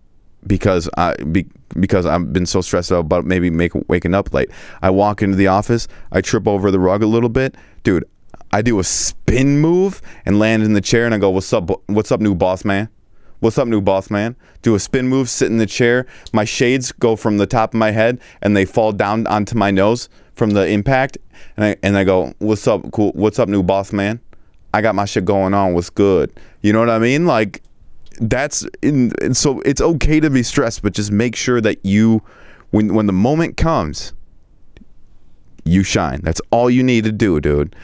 because 0.49 0.88
I 0.97 1.14
be, 1.17 1.47
because 1.78 2.07
I've 2.07 2.33
been 2.33 2.47
so 2.47 2.61
stressed 2.61 2.90
out 2.90 3.00
about 3.00 3.25
maybe 3.25 3.50
make 3.50 3.73
waking 3.88 4.14
up 4.14 4.33
late. 4.33 4.50
I 4.83 4.90
walk 4.90 5.23
into 5.23 5.37
the 5.37 5.47
office, 5.47 5.87
I 6.11 6.21
trip 6.21 6.49
over 6.49 6.71
the 6.71 6.81
rug 6.81 7.02
a 7.02 7.07
little 7.07 7.28
bit, 7.28 7.55
dude. 7.85 8.05
I 8.50 8.62
do 8.62 8.78
a 8.78 8.85
spin 8.85 9.61
move 9.61 10.00
and 10.25 10.39
land 10.39 10.63
in 10.63 10.73
the 10.73 10.80
chair, 10.80 11.04
and 11.04 11.15
I 11.15 11.19
go, 11.19 11.30
"What's 11.30 11.52
up? 11.52 11.71
What's 11.87 12.11
up, 12.11 12.21
new 12.21 12.34
boss 12.34 12.65
man? 12.65 12.89
What's 13.41 13.58
up, 13.58 13.69
new 13.69 13.82
boss 13.82 14.11
man?" 14.11 14.34
Do 14.63 14.75
a 14.75 14.80
spin 14.80 15.06
move, 15.06 15.28
sit 15.28 15.50
in 15.50 15.58
the 15.58 15.67
chair. 15.67 16.06
My 16.32 16.45
shades 16.45 16.91
go 16.91 17.15
from 17.15 17.37
the 17.37 17.47
top 17.47 17.75
of 17.75 17.78
my 17.78 17.91
head 17.91 18.19
and 18.43 18.56
they 18.56 18.65
fall 18.65 18.93
down 18.93 19.26
onto 19.26 19.54
my 19.54 19.71
nose 19.71 20.08
from 20.32 20.50
the 20.50 20.67
impact, 20.67 21.19
and 21.56 21.67
I 21.67 21.76
and 21.82 21.99
I 21.99 22.04
go, 22.04 22.32
"What's 22.39 22.67
up, 22.67 22.91
cool? 22.91 23.13
What's 23.15 23.39
up, 23.39 23.49
new 23.49 23.63
boss 23.63 23.93
man?" 23.93 24.21
I 24.73 24.80
got 24.80 24.95
my 24.95 25.04
shit 25.04 25.25
going 25.25 25.54
on. 25.54 25.75
What's 25.75 25.91
good? 25.91 26.32
You 26.63 26.73
know 26.73 26.80
what 26.80 26.91
I 26.91 26.99
mean? 26.99 27.26
Like 27.26 27.63
that's 28.21 28.67
in. 28.83 29.13
And 29.21 29.37
so 29.37 29.61
it's 29.61 29.81
okay 29.81 30.21
to 30.21 30.31
be 30.31 30.43
stressed, 30.43 30.83
but 30.83 30.93
just 30.93 31.13
make 31.13 31.37
sure 31.37 31.61
that 31.61 31.85
you, 31.85 32.23
when 32.71 32.95
when 32.95 33.07
the 33.07 33.13
moment 33.13 33.57
comes, 33.57 34.13
you 35.65 35.83
shine. 35.83 36.21
That's 36.23 36.41
all 36.50 36.71
you 36.71 36.83
need 36.83 37.04
to 37.04 37.13
do, 37.13 37.41
dude. 37.41 37.75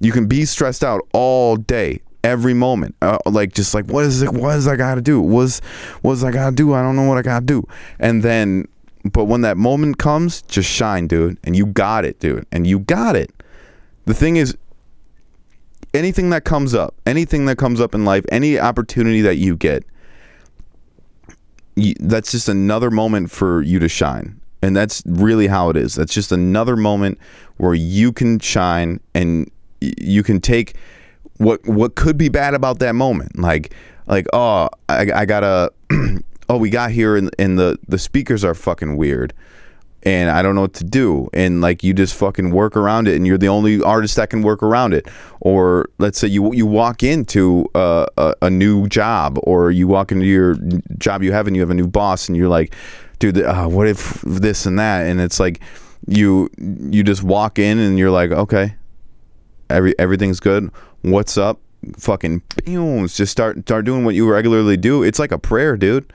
You 0.00 0.12
can 0.12 0.26
be 0.26 0.44
stressed 0.44 0.82
out 0.82 1.02
all 1.12 1.56
day, 1.56 2.00
every 2.24 2.54
moment. 2.54 2.94
Uh, 3.02 3.18
like 3.26 3.52
just 3.52 3.74
like 3.74 3.86
what 3.86 4.04
is 4.04 4.22
it? 4.22 4.32
What 4.32 4.56
is 4.56 4.66
I 4.66 4.76
got 4.76 4.96
to 4.96 5.00
do? 5.02 5.20
What's 5.20 5.60
what's 6.02 6.22
I 6.22 6.30
got 6.30 6.50
to 6.50 6.56
do? 6.56 6.74
I 6.74 6.82
don't 6.82 6.96
know 6.96 7.06
what 7.06 7.18
I 7.18 7.22
got 7.22 7.40
to 7.40 7.46
do. 7.46 7.66
And 7.98 8.22
then, 8.22 8.68
but 9.04 9.24
when 9.24 9.42
that 9.42 9.56
moment 9.56 9.98
comes, 9.98 10.42
just 10.42 10.68
shine, 10.68 11.06
dude. 11.06 11.38
And 11.44 11.56
you 11.56 11.66
got 11.66 12.04
it, 12.04 12.20
dude. 12.20 12.46
And 12.52 12.66
you 12.66 12.80
got 12.80 13.16
it. 13.16 13.30
The 14.04 14.14
thing 14.14 14.36
is, 14.36 14.56
anything 15.94 16.30
that 16.30 16.44
comes 16.44 16.74
up, 16.74 16.94
anything 17.06 17.46
that 17.46 17.56
comes 17.56 17.80
up 17.80 17.94
in 17.94 18.04
life, 18.04 18.24
any 18.30 18.58
opportunity 18.58 19.20
that 19.22 19.36
you 19.36 19.56
get, 19.56 19.84
you, 21.76 21.94
that's 22.00 22.32
just 22.32 22.48
another 22.48 22.90
moment 22.90 23.30
for 23.30 23.62
you 23.62 23.78
to 23.78 23.88
shine. 23.88 24.40
And 24.62 24.76
that's 24.76 25.02
really 25.06 25.48
how 25.48 25.70
it 25.70 25.76
is. 25.76 25.94
That's 25.94 26.14
just 26.14 26.30
another 26.30 26.76
moment 26.76 27.18
where 27.56 27.74
you 27.74 28.12
can 28.12 28.38
shine 28.38 29.00
and 29.14 29.50
you 29.80 30.22
can 30.22 30.40
take 30.40 30.76
what 31.38 31.66
what 31.66 31.96
could 31.96 32.16
be 32.16 32.28
bad 32.28 32.54
about 32.54 32.78
that 32.78 32.94
moment. 32.94 33.38
Like 33.38 33.74
like 34.06 34.26
oh, 34.32 34.68
I, 34.88 35.10
I 35.12 35.24
gotta 35.24 35.72
oh 36.48 36.56
we 36.58 36.70
got 36.70 36.92
here 36.92 37.16
and, 37.16 37.34
and 37.40 37.58
the 37.58 37.76
the 37.88 37.98
speakers 37.98 38.44
are 38.44 38.54
fucking 38.54 38.96
weird 38.96 39.34
and 40.04 40.30
I 40.30 40.42
don't 40.42 40.54
know 40.54 40.62
what 40.62 40.74
to 40.74 40.84
do. 40.84 41.28
And 41.32 41.60
like 41.60 41.82
you 41.82 41.94
just 41.94 42.14
fucking 42.14 42.50
work 42.50 42.76
around 42.76 43.08
it, 43.08 43.16
and 43.16 43.26
you're 43.26 43.38
the 43.38 43.48
only 43.48 43.82
artist 43.82 44.16
that 44.16 44.30
can 44.30 44.42
work 44.42 44.62
around 44.62 44.94
it. 44.94 45.06
Or 45.40 45.88
let's 45.98 46.18
say 46.18 46.28
you 46.28 46.52
you 46.52 46.66
walk 46.66 47.02
into 47.02 47.66
a, 47.74 48.06
a, 48.16 48.34
a 48.42 48.50
new 48.50 48.88
job, 48.88 49.38
or 49.42 49.70
you 49.70 49.86
walk 49.86 50.12
into 50.12 50.26
your 50.26 50.56
job 50.98 51.22
you 51.22 51.32
have, 51.32 51.46
and 51.46 51.56
you 51.56 51.62
have 51.62 51.70
a 51.70 51.74
new 51.74 51.86
boss, 51.86 52.28
and 52.28 52.36
you're 52.36 52.48
like, 52.48 52.74
dude, 53.18 53.38
uh, 53.38 53.66
what 53.66 53.88
if 53.88 54.20
this 54.22 54.66
and 54.66 54.78
that? 54.78 55.06
And 55.06 55.20
it's 55.20 55.38
like 55.38 55.60
you 56.06 56.50
you 56.58 57.02
just 57.02 57.22
walk 57.22 57.58
in, 57.58 57.78
and 57.78 57.98
you're 57.98 58.10
like, 58.10 58.30
okay, 58.30 58.74
every 59.70 59.98
everything's 59.98 60.40
good. 60.40 60.70
What's 61.02 61.36
up? 61.38 61.60
Fucking 61.98 62.42
just 62.64 63.32
start 63.32 63.60
start 63.62 63.84
doing 63.84 64.04
what 64.04 64.14
you 64.14 64.30
regularly 64.30 64.76
do. 64.76 65.02
It's 65.02 65.18
like 65.18 65.32
a 65.32 65.38
prayer, 65.38 65.76
dude 65.76 66.12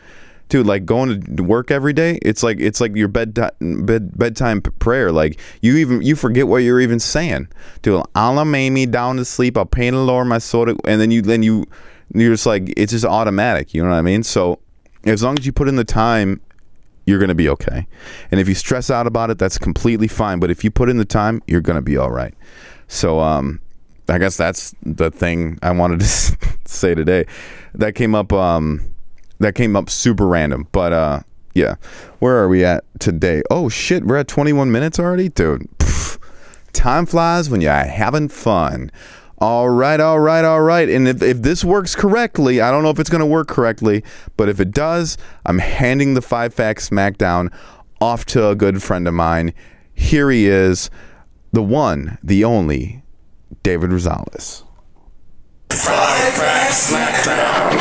dude 0.49 0.65
like 0.65 0.85
going 0.85 1.21
to 1.35 1.43
work 1.43 1.71
every 1.71 1.93
day 1.93 2.19
it's 2.21 2.43
like 2.43 2.59
it's 2.59 2.79
like 2.79 2.95
your 2.95 3.07
bed, 3.07 3.33
bed 3.33 4.17
bedtime 4.17 4.61
prayer. 4.61 5.11
Like 5.11 5.39
you 5.61 5.77
even 5.77 6.01
you 6.01 6.15
forget 6.15 6.47
what 6.47 6.57
you're 6.57 6.81
even 6.81 6.99
saying. 6.99 7.47
Dude 7.81 8.03
allah 8.15 8.45
made 8.45 8.71
me 8.71 8.85
down 8.85 9.17
to 9.17 9.25
sleep. 9.25 9.57
I'll 9.57 9.65
paint 9.65 9.93
the 9.93 10.01
lord 10.01 10.27
my 10.27 10.37
soul 10.37 10.69
and 10.69 11.01
then 11.01 11.11
you 11.11 11.21
then 11.21 11.43
you 11.43 11.65
you're 12.13 12.33
just 12.33 12.45
like 12.45 12.73
it's 12.77 12.91
just 12.91 13.05
automatic. 13.05 13.73
You 13.73 13.83
know 13.83 13.89
what 13.89 13.95
i 13.95 14.01
mean? 14.01 14.23
So 14.23 14.59
as 15.05 15.23
long 15.23 15.37
as 15.39 15.45
you 15.45 15.51
put 15.51 15.67
in 15.67 15.75
the 15.75 15.85
time 15.85 16.41
you're 17.05 17.19
going 17.19 17.29
to 17.29 17.35
be 17.35 17.47
okay. 17.47 17.87
And 18.31 18.39
if 18.41 18.49
you 18.49 18.55
stress 18.55 18.89
out 18.89 19.07
about 19.07 19.29
it 19.29 19.37
that's 19.37 19.57
completely 19.57 20.07
fine. 20.07 20.39
But 20.39 20.51
if 20.51 20.63
you 20.63 20.71
put 20.71 20.89
in 20.89 20.97
the 20.97 21.05
time 21.05 21.41
you're 21.47 21.61
going 21.61 21.77
to 21.77 21.81
be 21.81 21.97
all 21.97 22.11
right. 22.11 22.33
So 22.87 23.19
um 23.19 23.59
i 24.09 24.17
guess 24.17 24.37
that's 24.37 24.73
the 24.83 25.11
thing 25.11 25.59
i 25.61 25.71
wanted 25.71 25.99
to 25.99 26.05
say 26.65 26.95
today. 26.95 27.25
That 27.73 27.95
came 27.95 28.15
up 28.15 28.31
um 28.31 28.93
that 29.39 29.55
came 29.55 29.75
up 29.75 29.89
super 29.89 30.27
random, 30.27 30.67
but 30.71 30.93
uh, 30.93 31.19
yeah. 31.53 31.75
Where 32.19 32.37
are 32.37 32.47
we 32.47 32.63
at 32.63 32.83
today? 32.99 33.41
Oh 33.49 33.67
shit, 33.69 34.05
we're 34.05 34.17
at 34.17 34.27
21 34.27 34.71
minutes 34.71 34.99
already, 34.99 35.29
dude. 35.29 35.67
Time 36.73 37.05
flies 37.05 37.49
when 37.49 37.61
you're 37.61 37.73
having 37.73 38.29
fun. 38.29 38.91
All 39.39 39.69
right, 39.69 39.99
all 39.99 40.19
right, 40.19 40.43
all 40.43 40.61
right. 40.61 40.89
And 40.89 41.07
if, 41.07 41.21
if 41.21 41.41
this 41.41 41.63
works 41.63 41.95
correctly, 41.95 42.61
I 42.61 42.71
don't 42.71 42.83
know 42.83 42.89
if 42.89 42.99
it's 42.99 43.09
going 43.09 43.21
to 43.21 43.25
work 43.25 43.47
correctly, 43.47 44.03
but 44.35 44.49
if 44.49 44.59
it 44.59 44.71
does, 44.71 45.17
I'm 45.45 45.59
handing 45.59 46.15
the 46.15 46.21
five 46.21 46.53
facts 46.53 46.89
SmackDown 46.89 47.53
off 48.01 48.25
to 48.25 48.49
a 48.49 48.55
good 48.55 48.81
friend 48.81 49.07
of 49.07 49.13
mine. 49.13 49.53
Here 49.93 50.29
he 50.29 50.47
is, 50.47 50.89
the 51.53 51.63
one, 51.63 52.17
the 52.23 52.43
only, 52.43 53.03
David 53.63 53.91
Rosales. 53.91 54.63
Five 55.69 56.33
facts 56.33 56.91
SmackDown. 56.91 57.76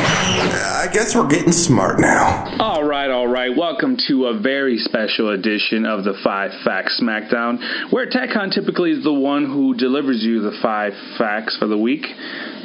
Guess 0.96 1.14
we're 1.14 1.28
getting 1.28 1.52
smart 1.52 2.00
now. 2.00 2.56
All 2.58 2.82
right, 2.82 3.10
all 3.10 3.28
right. 3.28 3.54
Welcome 3.54 3.98
to 4.08 4.28
a 4.28 4.40
very 4.40 4.78
special 4.78 5.28
edition 5.28 5.84
of 5.84 6.04
the 6.04 6.14
Five 6.24 6.52
Facts 6.64 6.98
SmackDown, 7.02 7.92
where 7.92 8.08
TechCon 8.08 8.50
typically 8.50 8.92
is 8.92 9.04
the 9.04 9.12
one 9.12 9.44
who 9.44 9.74
delivers 9.74 10.22
you 10.22 10.40
the 10.40 10.56
five 10.62 10.94
facts 11.18 11.54
for 11.58 11.66
the 11.66 11.76
week. 11.76 12.06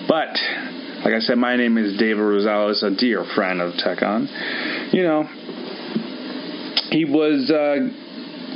But, 0.07 0.29
like 1.03 1.13
I 1.13 1.19
said, 1.19 1.39
my 1.39 1.57
name 1.57 1.77
is 1.77 1.99
David 1.99 2.23
Rosales, 2.23 2.81
a 2.83 2.95
dear 2.95 3.25
friend 3.35 3.59
of 3.59 3.73
TechCon. 3.73 4.93
You 4.93 5.03
know, 5.03 5.23
he 6.89 7.03
was. 7.03 7.51
Uh, 7.51 7.89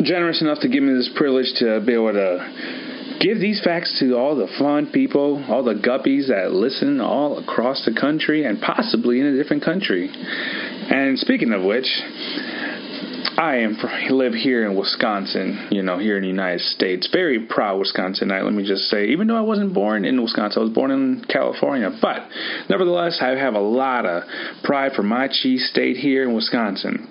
generous 0.03 0.41
enough 0.41 0.59
to 0.59 0.67
give 0.67 0.83
me 0.83 0.93
this 0.93 1.09
privilege 1.15 1.53
to 1.55 1.79
be 1.79 1.93
able 1.93 2.11
to 2.11 2.84
give 3.19 3.39
these 3.39 3.61
facts 3.63 3.99
to 3.99 4.15
all 4.17 4.35
the 4.35 4.47
fun 4.59 4.91
people, 4.91 5.43
all 5.49 5.63
the 5.63 5.73
guppies 5.73 6.27
that 6.27 6.51
listen 6.51 7.01
all 7.01 7.37
across 7.37 7.85
the 7.85 7.93
country 7.93 8.45
and 8.45 8.61
possibly 8.61 9.19
in 9.19 9.25
a 9.25 9.37
different 9.41 9.63
country. 9.63 10.09
And 10.11 11.17
speaking 11.19 11.53
of 11.53 11.63
which, 11.63 11.87
I 13.37 13.57
am 13.57 13.77
live 14.11 14.33
here 14.33 14.65
in 14.65 14.77
Wisconsin, 14.77 15.67
you 15.69 15.81
know, 15.81 15.97
here 15.97 16.15
in 16.15 16.21
the 16.21 16.29
United 16.29 16.61
States. 16.61 17.09
Very 17.11 17.45
proud 17.47 17.81
Wisconsinite, 17.81 18.43
let 18.43 18.53
me 18.53 18.65
just 18.65 18.83
say. 18.83 19.07
Even 19.07 19.27
though 19.27 19.35
I 19.35 19.41
wasn't 19.41 19.73
born 19.73 20.05
in 20.05 20.21
Wisconsin, 20.21 20.61
I 20.61 20.63
was 20.63 20.73
born 20.73 20.91
in 20.91 21.25
California. 21.27 21.91
But 22.01 22.29
nevertheless, 22.69 23.19
I 23.21 23.31
have 23.31 23.55
a 23.55 23.59
lot 23.59 24.05
of 24.05 24.23
pride 24.63 24.93
for 24.95 25.03
my 25.03 25.27
cheese 25.27 25.67
state 25.69 25.97
here 25.97 26.23
in 26.23 26.33
Wisconsin. 26.33 27.09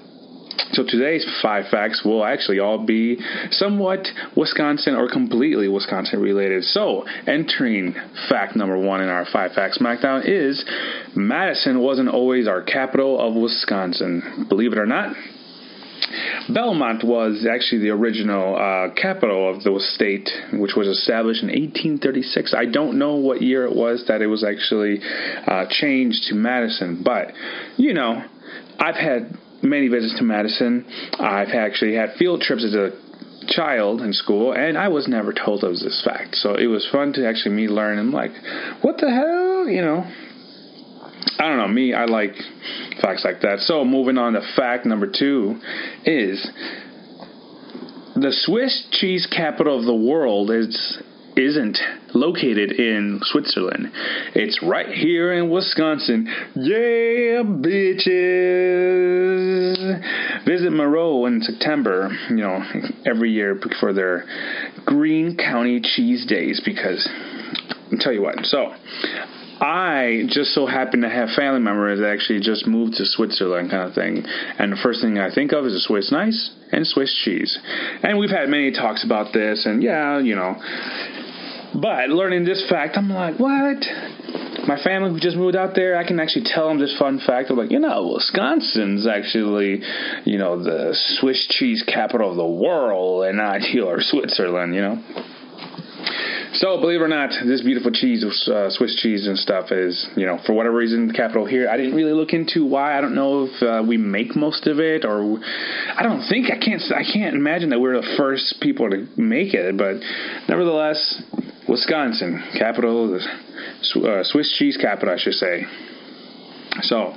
So 0.72 0.84
today's 0.86 1.24
five 1.42 1.66
facts 1.68 2.02
will 2.04 2.24
actually 2.24 2.58
all 2.58 2.84
be 2.84 3.18
somewhat 3.50 4.06
Wisconsin 4.36 4.94
or 4.94 5.08
completely 5.08 5.68
Wisconsin 5.68 6.20
related. 6.20 6.64
So, 6.64 7.04
entering 7.26 7.94
fact 8.28 8.56
number 8.56 8.78
one 8.78 9.00
in 9.00 9.08
our 9.08 9.24
five 9.24 9.52
facts 9.52 9.78
smackdown 9.78 10.26
is 10.26 10.64
Madison 11.14 11.80
wasn't 11.80 12.08
always 12.08 12.48
our 12.48 12.62
capital 12.62 13.20
of 13.20 13.34
Wisconsin. 13.34 14.46
Believe 14.48 14.72
it 14.72 14.78
or 14.78 14.86
not, 14.86 15.14
Belmont 16.48 17.04
was 17.04 17.46
actually 17.50 17.82
the 17.82 17.90
original 17.90 18.56
uh, 18.56 18.94
capital 18.94 19.48
of 19.54 19.62
the 19.62 19.78
state, 19.94 20.28
which 20.52 20.74
was 20.76 20.88
established 20.88 21.42
in 21.42 21.48
1836. 21.48 22.54
I 22.54 22.66
don't 22.66 22.98
know 22.98 23.16
what 23.16 23.42
year 23.42 23.64
it 23.64 23.74
was 23.74 24.04
that 24.08 24.22
it 24.22 24.26
was 24.26 24.44
actually 24.44 25.00
uh, 25.46 25.66
changed 25.70 26.24
to 26.28 26.34
Madison, 26.34 27.02
but 27.04 27.32
you 27.76 27.94
know, 27.94 28.22
I've 28.78 28.96
had 28.96 29.36
many 29.64 29.88
visits 29.88 30.18
to 30.18 30.24
Madison. 30.24 30.87
I've 31.18 31.50
actually 31.50 31.94
had 31.94 32.14
field 32.18 32.40
trips 32.40 32.64
as 32.64 32.74
a 32.74 32.90
child 33.48 34.00
in 34.00 34.12
school, 34.12 34.53
and 34.53 34.79
I 34.79 34.88
was 34.88 35.09
never 35.09 35.33
told 35.33 35.64
of 35.64 35.72
this 35.72 36.03
fact. 36.05 36.37
So 36.37 36.55
it 36.55 36.66
was 36.66 36.87
fun 36.90 37.12
to 37.14 37.29
actually 37.29 37.55
me 37.55 37.68
learn. 37.68 37.98
I'm 37.98 38.12
like, 38.12 38.33
what 38.83 38.98
the 38.98 39.11
hell, 39.11 39.68
you 39.68 39.83
know? 39.83 40.05
I 41.38 41.48
don't 41.48 41.59
know. 41.59 41.68
Me, 41.68 41.92
I 41.94 42.05
like 42.05 42.35
facts 43.00 43.24
like 43.24 43.40
that. 43.40 43.61
So 43.61 43.85
moving 43.85 44.18
on 44.18 44.35
to 44.35 44.40
fact 44.57 44.87
number 44.87 45.07
two 45.07 45.61
is 46.05 46.48
the 48.14 48.33
Swiss 48.33 48.87
cheese 48.92 49.27
capital 49.27 49.79
of 49.79 49.85
the 49.85 49.94
world 49.94 50.50
is 50.50 51.03
isn't 51.37 51.79
located 52.14 52.70
in 52.70 53.18
Switzerland. 53.24 53.90
It's 54.37 54.62
right 54.62 54.88
here 54.88 55.33
in 55.33 55.50
Wisconsin. 55.50 56.29
Yeah, 56.55 57.42
bitches. 57.42 58.73
Visit 60.46 60.70
Monroe 60.70 61.26
in 61.26 61.40
September, 61.42 62.10
you 62.30 62.36
know, 62.36 62.62
every 63.06 63.30
year 63.30 63.60
for 63.80 63.92
their 63.92 64.24
Green 64.84 65.36
County 65.36 65.80
Cheese 65.80 66.26
Days 66.26 66.60
because 66.64 67.08
I'll 67.92 67.98
tell 67.98 68.12
you 68.12 68.22
what. 68.22 68.44
So, 68.44 68.72
I 69.60 70.24
just 70.28 70.52
so 70.52 70.66
happen 70.66 71.02
to 71.02 71.08
have 71.08 71.30
family 71.30 71.60
members 71.60 72.00
that 72.00 72.10
actually 72.10 72.40
just 72.40 72.66
moved 72.66 72.94
to 72.94 73.04
Switzerland, 73.06 73.70
kind 73.70 73.88
of 73.88 73.94
thing. 73.94 74.24
And 74.58 74.72
the 74.72 74.76
first 74.76 75.00
thing 75.00 75.18
I 75.18 75.32
think 75.32 75.52
of 75.52 75.64
is 75.64 75.74
a 75.74 75.80
Swiss 75.80 76.10
nice 76.10 76.50
and 76.72 76.86
Swiss 76.86 77.14
cheese. 77.24 77.58
And 78.02 78.18
we've 78.18 78.30
had 78.30 78.48
many 78.48 78.72
talks 78.72 79.04
about 79.04 79.32
this, 79.32 79.64
and 79.64 79.82
yeah, 79.82 80.18
you 80.18 80.34
know. 80.34 80.56
But 81.74 82.10
learning 82.10 82.44
this 82.44 82.64
fact, 82.68 82.96
I'm 82.96 83.10
like, 83.10 83.38
what? 83.38 83.78
My 84.66 84.83
family 84.83 85.11
who 85.11 85.20
just 85.20 85.37
moved 85.37 85.57
out 85.57 85.74
there, 85.74 85.96
I 85.96 86.07
can 86.07 86.18
actually 86.20 86.44
tell 86.46 86.68
them 86.68 86.79
this 86.79 86.96
fun 86.98 87.20
fact. 87.24 87.50
I'm 87.50 87.57
like, 87.57 87.70
you 87.70 87.81
know, 87.81 88.12
Wisconsin's 88.14 89.07
actually, 89.07 89.83
you 90.24 90.38
know, 90.38 90.62
the 90.62 90.94
Swiss 91.18 91.46
cheese 91.50 91.83
capital 91.87 92.31
of 92.31 92.37
the 92.37 92.46
world, 92.46 93.27
and 93.27 93.37
not 93.37 93.62
your 93.72 93.98
Switzerland, 94.00 94.74
you 94.74 94.81
know. 94.81 95.03
So, 96.55 96.81
believe 96.81 97.00
it 97.00 97.05
or 97.05 97.09
not, 97.09 97.31
this 97.44 97.62
beautiful 97.62 97.90
cheese, 97.90 98.24
uh, 98.48 98.70
Swiss 98.70 98.94
cheese 99.03 99.27
and 99.27 99.37
stuff, 99.37 99.72
is 99.72 100.09
you 100.16 100.24
know 100.24 100.38
for 100.46 100.53
whatever 100.53 100.77
reason 100.77 101.09
the 101.09 101.12
capital 101.12 101.44
here. 101.44 101.68
I 101.68 101.77
didn't 101.77 101.94
really 101.96 102.12
look 102.12 102.33
into 102.33 102.64
why. 102.64 102.96
I 102.96 103.00
don't 103.00 103.16
know 103.16 103.46
if 103.46 103.62
uh, 103.62 103.83
we 103.87 103.96
make 103.96 104.37
most 104.37 104.68
of 104.68 104.79
it, 104.79 105.05
or 105.05 105.40
I 105.96 106.03
don't 106.05 106.29
think 106.29 106.53
I 106.53 106.59
can't. 106.59 106.81
I 106.94 107.03
can't 107.03 107.35
imagine 107.35 107.70
that 107.70 107.81
we're 107.81 108.00
the 108.00 108.14
first 108.16 108.61
people 108.61 108.88
to 108.88 109.09
make 109.16 109.53
it. 109.53 109.77
But 109.77 109.96
nevertheless, 110.48 111.22
Wisconsin, 111.68 112.40
capital, 112.57 113.18
uh, 113.96 114.22
Swiss 114.24 114.54
cheese 114.58 114.76
capital, 114.76 115.14
I 115.14 115.18
should 115.18 115.34
say. 115.34 115.64
So, 116.82 117.14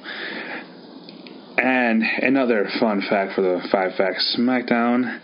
and 1.58 2.04
another 2.04 2.70
fun 2.80 3.02
fact 3.02 3.34
for 3.34 3.42
the 3.42 3.68
five 3.72 3.96
facts 3.96 4.38
SmackDown. 4.40 5.20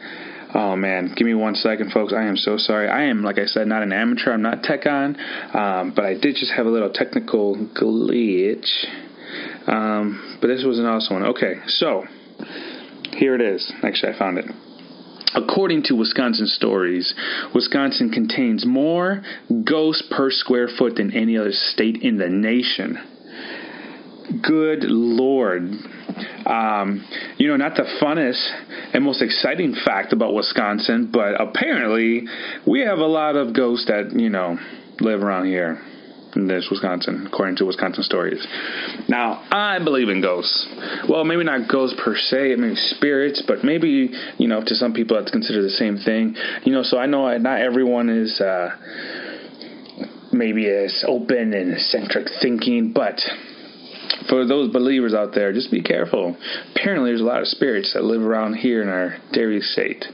Oh 0.56 0.76
man, 0.76 1.14
give 1.16 1.26
me 1.26 1.34
one 1.34 1.56
second, 1.56 1.92
folks. 1.92 2.14
I 2.14 2.26
am 2.26 2.38
so 2.38 2.58
sorry. 2.58 2.88
I 2.88 3.06
am, 3.06 3.24
like 3.24 3.40
I 3.40 3.46
said, 3.46 3.68
not 3.68 3.82
an 3.82 3.92
amateur. 3.92 4.32
I'm 4.34 4.44
not 4.44 4.62
tech 4.64 4.86
on, 4.86 5.16
um, 5.54 5.94
but 5.96 6.06
I 6.06 6.14
did 6.14 6.36
just 6.36 6.52
have 6.54 6.66
a 6.66 6.70
little 6.70 6.92
technical 6.92 7.56
glitch. 7.56 8.86
Um, 9.66 10.38
but 10.42 10.48
this 10.48 10.64
was 10.64 10.78
an 10.78 10.86
awesome 10.86 11.22
one. 11.22 11.30
Okay, 11.32 11.56
so 11.68 12.04
here 13.14 13.34
it 13.36 13.42
is. 13.42 13.72
Actually, 13.84 14.14
I 14.14 14.20
found 14.20 14.38
it. 14.38 14.46
According 15.36 15.84
to 15.84 15.96
Wisconsin 15.96 16.48
Stories, 16.48 17.14
Wisconsin 17.54 18.12
contains 18.12 18.66
more 18.66 19.24
ghosts 19.64 20.04
per 20.12 20.30
square 20.32 20.68
foot 20.68 20.96
than 20.96 21.12
any 21.12 21.38
other 21.38 21.52
state 21.52 22.02
in 22.02 22.18
the 22.18 22.30
nation. 22.30 22.98
Good 24.42 24.84
Lord. 24.84 25.64
Um, 26.46 27.06
you 27.38 27.48
know, 27.48 27.58
not 27.58 27.76
the 27.76 27.84
funnest 28.02 28.94
and 28.94 29.04
most 29.04 29.22
exciting 29.22 29.76
fact 29.86 30.14
about 30.14 30.34
Wisconsin, 30.34 31.10
but 31.12 31.40
apparently 31.42 32.24
we 32.68 32.82
have 32.82 33.00
a 33.00 33.06
lot 33.06 33.36
of 33.36 33.54
ghosts 33.56 33.88
that, 33.88 34.12
you 34.14 34.30
know, 34.30 34.58
live 35.00 35.22
around 35.22 35.48
here 35.48 35.82
this 36.36 36.68
Wisconsin, 36.70 37.28
according 37.28 37.56
to 37.58 37.66
Wisconsin 37.66 38.04
stories. 38.04 38.46
Now, 39.08 39.46
I 39.52 39.80
believe 39.84 40.10
in 40.10 40.22
ghosts. 40.22 40.68
Well, 41.08 41.24
maybe 41.24 41.44
not 41.44 41.70
ghosts 41.70 42.00
per 42.04 42.16
se, 42.16 42.56
maybe 42.58 42.76
spirits, 42.76 43.44
but 43.46 43.64
maybe, 43.64 44.10
you 44.38 44.48
know, 44.48 44.62
to 44.64 44.76
some 44.76 44.94
people 44.94 45.18
that's 45.18 45.32
considered 45.32 45.64
the 45.64 45.70
same 45.70 45.98
thing. 45.98 46.36
You 46.64 46.74
know, 46.74 46.84
so 46.84 46.98
I 46.98 47.06
know 47.06 47.38
not 47.38 47.62
everyone 47.62 48.10
is 48.10 48.42
uh, 48.42 48.76
maybe 50.32 50.68
as 50.70 51.06
open 51.08 51.54
and 51.54 51.74
eccentric 51.74 52.28
thinking, 52.42 52.92
but 52.94 53.22
for 54.30 54.46
those 54.46 54.72
believers 54.72 55.14
out 55.14 55.34
there, 55.34 55.54
just 55.54 55.72
be 55.72 55.82
careful. 55.82 56.36
Apparently, 56.76 57.12
there's 57.12 57.22
a 57.22 57.26
lot 57.26 57.42
of 57.42 57.48
spirits 57.48 57.94
that 57.94 58.04
live 58.04 58.22
around 58.22 58.56
here 58.56 58.82
in 58.82 58.90
our 58.90 59.18
dairy 59.32 59.62
state. 59.62 60.06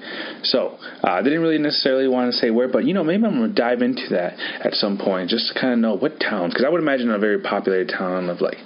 So, 0.44 0.78
uh, 1.04 1.12
I 1.12 1.22
didn't 1.22 1.42
really 1.42 1.58
necessarily 1.58 2.08
want 2.08 2.32
to 2.32 2.38
say 2.38 2.50
where, 2.50 2.68
but 2.68 2.86
you 2.86 2.94
know, 2.94 3.04
maybe 3.04 3.26
I'm 3.26 3.38
going 3.38 3.50
to 3.50 3.56
dive 3.56 3.82
into 3.82 4.10
that 4.12 4.34
at 4.66 4.74
some 4.74 4.98
point 4.98 5.30
just 5.30 5.54
to 5.54 5.60
kind 5.60 5.74
of 5.74 5.80
know 5.80 5.96
what 5.96 6.20
towns, 6.20 6.54
because 6.54 6.66
I 6.66 6.70
would 6.70 6.82
imagine 6.82 7.10
a 7.12 7.20
very 7.20 7.42
populated 7.42 7.94
town 7.96 8.30
of 8.30 8.42
like 8.42 8.58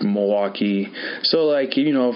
Milwaukee. 0.00 0.92
So, 1.22 1.44
like, 1.44 1.76
you 1.76 1.92
know, 1.92 2.14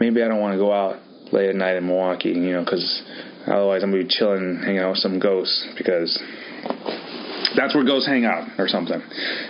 maybe 0.00 0.22
I 0.22 0.28
don't 0.28 0.40
want 0.40 0.54
to 0.54 0.58
go 0.58 0.72
out 0.72 1.00
late 1.32 1.48
at 1.48 1.56
night 1.56 1.76
in 1.76 1.86
Milwaukee, 1.86 2.30
you 2.30 2.52
know, 2.52 2.64
because 2.64 3.02
otherwise 3.46 3.82
I'm 3.82 3.90
going 3.90 4.02
to 4.02 4.08
be 4.08 4.14
chilling, 4.14 4.60
hanging 4.64 4.78
out 4.78 4.90
with 4.90 4.98
some 4.98 5.18
ghosts, 5.18 5.66
because 5.76 6.22
that's 7.56 7.74
where 7.74 7.84
ghosts 7.84 8.08
hang 8.08 8.24
out 8.24 8.48
or 8.58 8.68
something, 8.68 9.00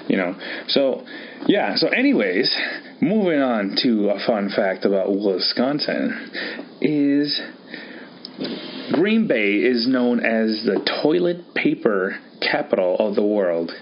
you 0.08 0.16
know. 0.16 0.34
So, 0.68 1.04
yeah, 1.46 1.76
so, 1.76 1.88
anyways, 1.88 2.54
moving 3.00 3.40
on 3.40 3.76
to 3.82 4.10
a 4.10 4.24
fun 4.26 4.50
fact 4.54 4.84
about 4.84 5.08
Wisconsin 5.10 6.30
is 6.80 7.40
Green 8.92 9.26
Bay 9.26 9.54
is 9.54 9.86
known 9.88 10.20
as 10.20 10.64
the 10.64 10.80
toilet 11.02 11.54
paper 11.54 12.18
capital 12.40 12.96
of 12.98 13.14
the 13.14 13.24
world. 13.24 13.72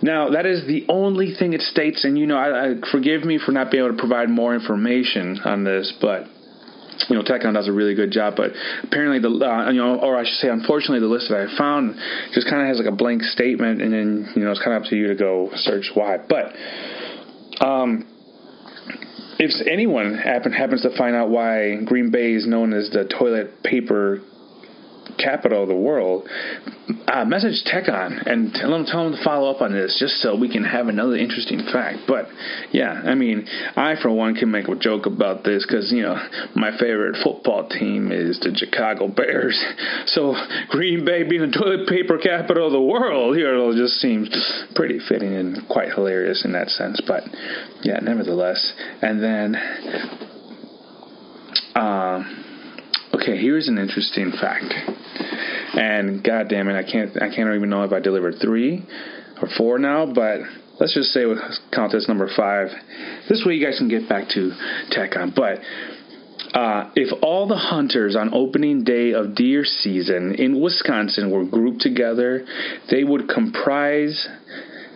Now, 0.00 0.30
that 0.30 0.46
is 0.46 0.66
the 0.66 0.86
only 0.88 1.34
thing 1.34 1.54
it 1.54 1.62
states, 1.62 2.04
and 2.04 2.16
you 2.16 2.26
know, 2.26 2.36
I, 2.36 2.70
I, 2.70 2.74
forgive 2.92 3.24
me 3.24 3.38
for 3.44 3.50
not 3.50 3.70
being 3.70 3.84
able 3.84 3.96
to 3.96 4.00
provide 4.00 4.28
more 4.28 4.54
information 4.54 5.40
on 5.44 5.64
this, 5.64 5.92
but 6.00 6.24
you 7.08 7.16
know, 7.16 7.22
TechCon 7.22 7.54
does 7.54 7.68
a 7.68 7.72
really 7.72 7.94
good 7.94 8.10
job, 8.10 8.34
but 8.36 8.50
apparently 8.82 9.18
the 9.18 9.28
uh, 9.28 9.70
you 9.70 9.78
know, 9.78 9.98
or 10.00 10.16
I 10.16 10.24
should 10.24 10.38
say, 10.38 10.48
unfortunately, 10.48 11.00
the 11.00 11.06
list 11.06 11.28
that 11.30 11.38
I 11.38 11.56
found 11.56 11.96
just 12.32 12.48
kind 12.48 12.62
of 12.62 12.68
has 12.68 12.78
like 12.78 12.92
a 12.92 12.96
blank 12.96 13.22
statement, 13.22 13.82
and 13.82 13.92
then 13.92 14.32
you 14.34 14.44
know, 14.44 14.50
it's 14.50 14.62
kind 14.62 14.76
of 14.76 14.82
up 14.82 14.88
to 14.90 14.96
you 14.96 15.08
to 15.08 15.14
go 15.14 15.50
search 15.54 15.90
why. 15.94 16.18
But 16.18 16.54
um, 17.64 18.06
if 19.38 19.66
anyone 19.66 20.14
happen, 20.14 20.52
happens 20.52 20.82
to 20.82 20.96
find 20.96 21.14
out 21.14 21.30
why 21.30 21.76
Green 21.84 22.10
Bay 22.10 22.32
is 22.32 22.46
known 22.46 22.72
as 22.72 22.90
the 22.90 23.04
toilet 23.04 23.62
paper 23.62 24.20
capital 25.18 25.62
of 25.62 25.68
the 25.68 25.76
world, 25.76 26.28
uh, 27.06 27.24
message 27.24 27.64
TechOn 27.64 28.26
and 28.26 28.52
tell 28.54 28.70
them, 28.70 28.86
tell 28.86 29.04
them 29.04 29.18
to 29.18 29.24
follow 29.24 29.50
up 29.50 29.60
on 29.60 29.72
this 29.72 29.96
just 29.98 30.20
so 30.22 30.36
we 30.36 30.50
can 30.50 30.64
have 30.64 30.88
another 30.88 31.16
interesting 31.16 31.60
fact. 31.72 32.00
But 32.06 32.26
yeah, 32.72 32.90
I 32.90 33.14
mean, 33.14 33.46
I 33.76 33.94
for 34.00 34.10
one 34.10 34.34
can 34.34 34.50
make 34.50 34.68
a 34.68 34.74
joke 34.74 35.06
about 35.06 35.44
this 35.44 35.66
because, 35.66 35.92
you 35.92 36.02
know, 36.02 36.16
my 36.54 36.70
favorite 36.78 37.16
football 37.22 37.68
team 37.68 38.12
is 38.12 38.38
the 38.40 38.54
Chicago 38.54 39.08
Bears. 39.08 39.58
So 40.06 40.34
Green 40.70 41.04
Bay 41.04 41.22
being 41.22 41.42
the 41.42 41.56
toilet 41.56 41.88
paper 41.88 42.18
capital 42.18 42.66
of 42.66 42.72
the 42.72 42.80
world, 42.80 43.36
you 43.36 43.44
know, 43.44 43.72
just 43.74 44.00
seems 44.00 44.28
pretty 44.74 44.98
fitting 45.06 45.34
and 45.34 45.68
quite 45.68 45.92
hilarious 45.92 46.44
in 46.44 46.52
that 46.52 46.68
sense. 46.70 47.00
But 47.06 47.24
yeah, 47.82 47.98
nevertheless. 48.00 48.72
And 49.02 49.22
then, 49.22 49.56
um, 51.74 52.47
Okay, 53.20 53.36
here's 53.36 53.66
an 53.66 53.78
interesting 53.78 54.30
fact. 54.30 54.72
And 55.74 56.22
god 56.22 56.48
damn 56.48 56.68
it, 56.68 56.76
I 56.76 56.88
can't 56.88 57.20
I 57.20 57.34
can't 57.34 57.52
even 57.54 57.68
know 57.68 57.82
if 57.82 57.92
I 57.92 57.98
delivered 57.98 58.36
three 58.40 58.86
or 59.42 59.48
four 59.56 59.78
now, 59.78 60.06
but 60.06 60.40
let's 60.78 60.94
just 60.94 61.10
say 61.10 61.24
count 61.72 61.90
this 61.92 62.06
number 62.06 62.30
five. 62.36 62.68
This 63.28 63.42
way 63.44 63.54
you 63.54 63.64
guys 63.64 63.78
can 63.78 63.88
get 63.88 64.08
back 64.08 64.28
to 64.30 64.52
TechCon. 64.90 65.34
But 65.34 65.58
uh, 66.56 66.90
if 66.94 67.12
all 67.20 67.48
the 67.48 67.56
hunters 67.56 68.14
on 68.14 68.32
opening 68.32 68.84
day 68.84 69.12
of 69.14 69.34
deer 69.34 69.64
season 69.64 70.36
in 70.36 70.60
Wisconsin 70.60 71.32
were 71.32 71.44
grouped 71.44 71.80
together, 71.80 72.46
they 72.88 73.02
would 73.02 73.28
comprise 73.28 74.28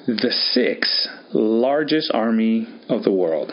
the 0.06 0.32
sixth 0.52 1.08
largest 1.34 2.10
army 2.14 2.68
of 2.88 3.02
the 3.02 3.12
world. 3.12 3.50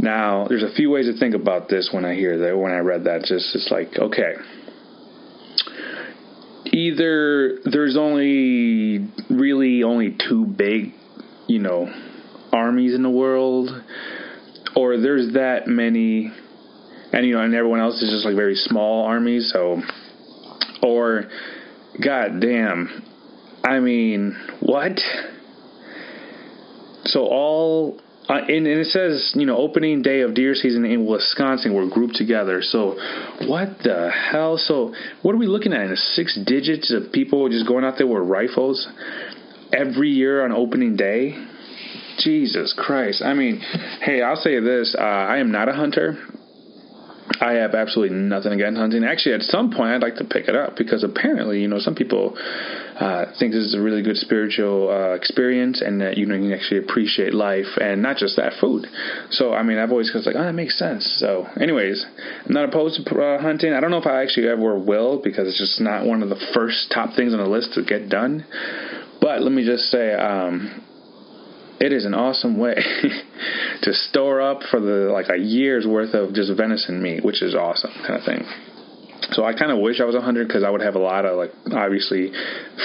Now, 0.00 0.46
there's 0.48 0.62
a 0.62 0.72
few 0.74 0.90
ways 0.90 1.06
to 1.06 1.18
think 1.18 1.34
about 1.34 1.68
this 1.68 1.90
when 1.92 2.06
I 2.06 2.14
hear 2.14 2.38
that. 2.38 2.56
When 2.56 2.72
I 2.72 2.78
read 2.78 3.04
that, 3.04 3.20
just 3.24 3.54
it's 3.54 3.70
like, 3.70 3.98
okay, 3.98 4.34
either 6.72 7.58
there's 7.64 7.98
only 7.98 9.06
really 9.28 9.82
only 9.82 10.16
two 10.16 10.46
big, 10.46 10.94
you 11.46 11.58
know, 11.58 11.92
armies 12.50 12.94
in 12.94 13.02
the 13.02 13.10
world, 13.10 13.68
or 14.74 14.96
there's 14.96 15.34
that 15.34 15.66
many, 15.66 16.32
and 17.12 17.26
you 17.26 17.34
know, 17.34 17.42
and 17.42 17.54
everyone 17.54 17.80
else 17.80 18.00
is 18.00 18.10
just 18.10 18.24
like 18.24 18.36
very 18.36 18.54
small 18.54 19.04
armies. 19.04 19.50
So, 19.52 19.82
or, 20.82 21.24
god 22.02 22.40
damn, 22.40 23.02
I 23.62 23.80
mean, 23.80 24.34
what? 24.60 24.98
So 27.04 27.26
all 27.26 28.00
uh, 28.30 28.38
and, 28.46 28.66
and, 28.66 28.80
it 28.80 28.86
says, 28.86 29.32
you 29.34 29.44
know, 29.44 29.56
opening 29.56 30.02
day 30.02 30.20
of 30.20 30.34
deer 30.34 30.54
season 30.54 30.84
in 30.84 31.04
Wisconsin 31.04 31.74
were 31.74 31.88
grouped 31.88 32.14
together. 32.14 32.62
So, 32.62 32.96
what 33.48 33.78
the 33.82 34.10
hell? 34.10 34.56
So, 34.56 34.94
what 35.22 35.34
are 35.34 35.38
we 35.38 35.48
looking 35.48 35.72
at? 35.72 35.80
In 35.80 35.96
six 35.96 36.38
digits 36.46 36.92
of 36.92 37.12
people 37.12 37.48
just 37.48 37.66
going 37.66 37.84
out 37.84 37.94
there 37.98 38.06
with 38.06 38.22
rifles 38.28 38.86
every 39.72 40.10
year 40.10 40.44
on 40.44 40.52
opening 40.52 40.96
day? 40.96 41.34
Jesus 42.18 42.74
Christ. 42.76 43.22
I 43.24 43.34
mean, 43.34 43.60
hey, 44.00 44.22
I'll 44.22 44.36
say 44.36 44.60
this 44.60 44.94
uh, 44.96 45.02
I 45.02 45.38
am 45.38 45.50
not 45.50 45.68
a 45.68 45.72
hunter. 45.72 46.16
I 47.40 47.52
have 47.54 47.74
absolutely 47.74 48.16
nothing 48.16 48.52
against 48.52 48.78
hunting. 48.78 49.02
Actually, 49.02 49.36
at 49.36 49.42
some 49.42 49.70
point, 49.70 49.90
I'd 49.90 50.02
like 50.02 50.16
to 50.16 50.24
pick 50.24 50.48
it 50.48 50.54
up 50.54 50.76
because 50.76 51.02
apparently, 51.02 51.60
you 51.60 51.68
know, 51.68 51.78
some 51.78 51.94
people 51.94 52.36
uh, 52.36 53.26
think 53.38 53.52
this 53.52 53.64
is 53.64 53.74
a 53.74 53.80
really 53.80 54.02
good 54.02 54.16
spiritual 54.16 54.90
uh, 54.90 55.14
experience 55.14 55.80
and 55.80 56.00
that 56.02 56.18
you 56.18 56.26
know 56.26 56.34
you 56.34 56.50
can 56.50 56.52
actually 56.52 56.78
appreciate 56.78 57.32
life 57.32 57.78
and 57.80 58.02
not 58.02 58.18
just 58.18 58.36
that 58.36 58.52
food. 58.60 58.86
So, 59.30 59.54
I 59.54 59.62
mean, 59.62 59.78
I've 59.78 59.90
always 59.90 60.12
was 60.12 60.26
like, 60.26 60.36
oh, 60.36 60.44
that 60.44 60.52
makes 60.52 60.78
sense. 60.78 61.16
So, 61.18 61.46
anyways, 61.58 62.04
I'm 62.46 62.52
not 62.52 62.68
opposed 62.68 63.00
to 63.04 63.20
uh, 63.20 63.40
hunting. 63.40 63.72
I 63.72 63.80
don't 63.80 63.90
know 63.90 63.98
if 63.98 64.06
I 64.06 64.22
actually 64.22 64.48
ever 64.48 64.78
will 64.78 65.20
because 65.22 65.48
it's 65.48 65.58
just 65.58 65.80
not 65.80 66.04
one 66.04 66.22
of 66.22 66.28
the 66.28 66.40
first 66.52 66.92
top 66.92 67.16
things 67.16 67.32
on 67.32 67.38
the 67.38 67.48
list 67.48 67.72
to 67.74 67.84
get 67.84 68.08
done. 68.08 68.44
But 69.20 69.42
let 69.42 69.52
me 69.52 69.64
just 69.64 69.84
say, 69.84 70.12
um, 70.14 70.82
it 71.80 71.92
is 71.92 72.04
an 72.04 72.14
awesome 72.14 72.58
way 72.58 72.74
to 73.82 73.92
store 73.92 74.40
up 74.40 74.62
for 74.70 74.80
the 74.80 75.10
like 75.12 75.28
a 75.30 75.38
year's 75.38 75.86
worth 75.86 76.14
of 76.14 76.34
just 76.34 76.52
venison 76.56 77.02
meat, 77.02 77.24
which 77.24 77.42
is 77.42 77.54
awesome 77.54 77.92
kind 78.06 78.18
of 78.18 78.24
thing. 78.24 78.44
So 79.32 79.44
I 79.44 79.52
kind 79.52 79.70
of 79.70 79.78
wish 79.78 80.00
I 80.00 80.04
was 80.04 80.14
100 80.14 80.46
because 80.46 80.64
I 80.64 80.70
would 80.70 80.80
have 80.80 80.94
a 80.94 80.98
lot 80.98 81.24
of 81.24 81.36
like 81.36 81.52
obviously 81.72 82.32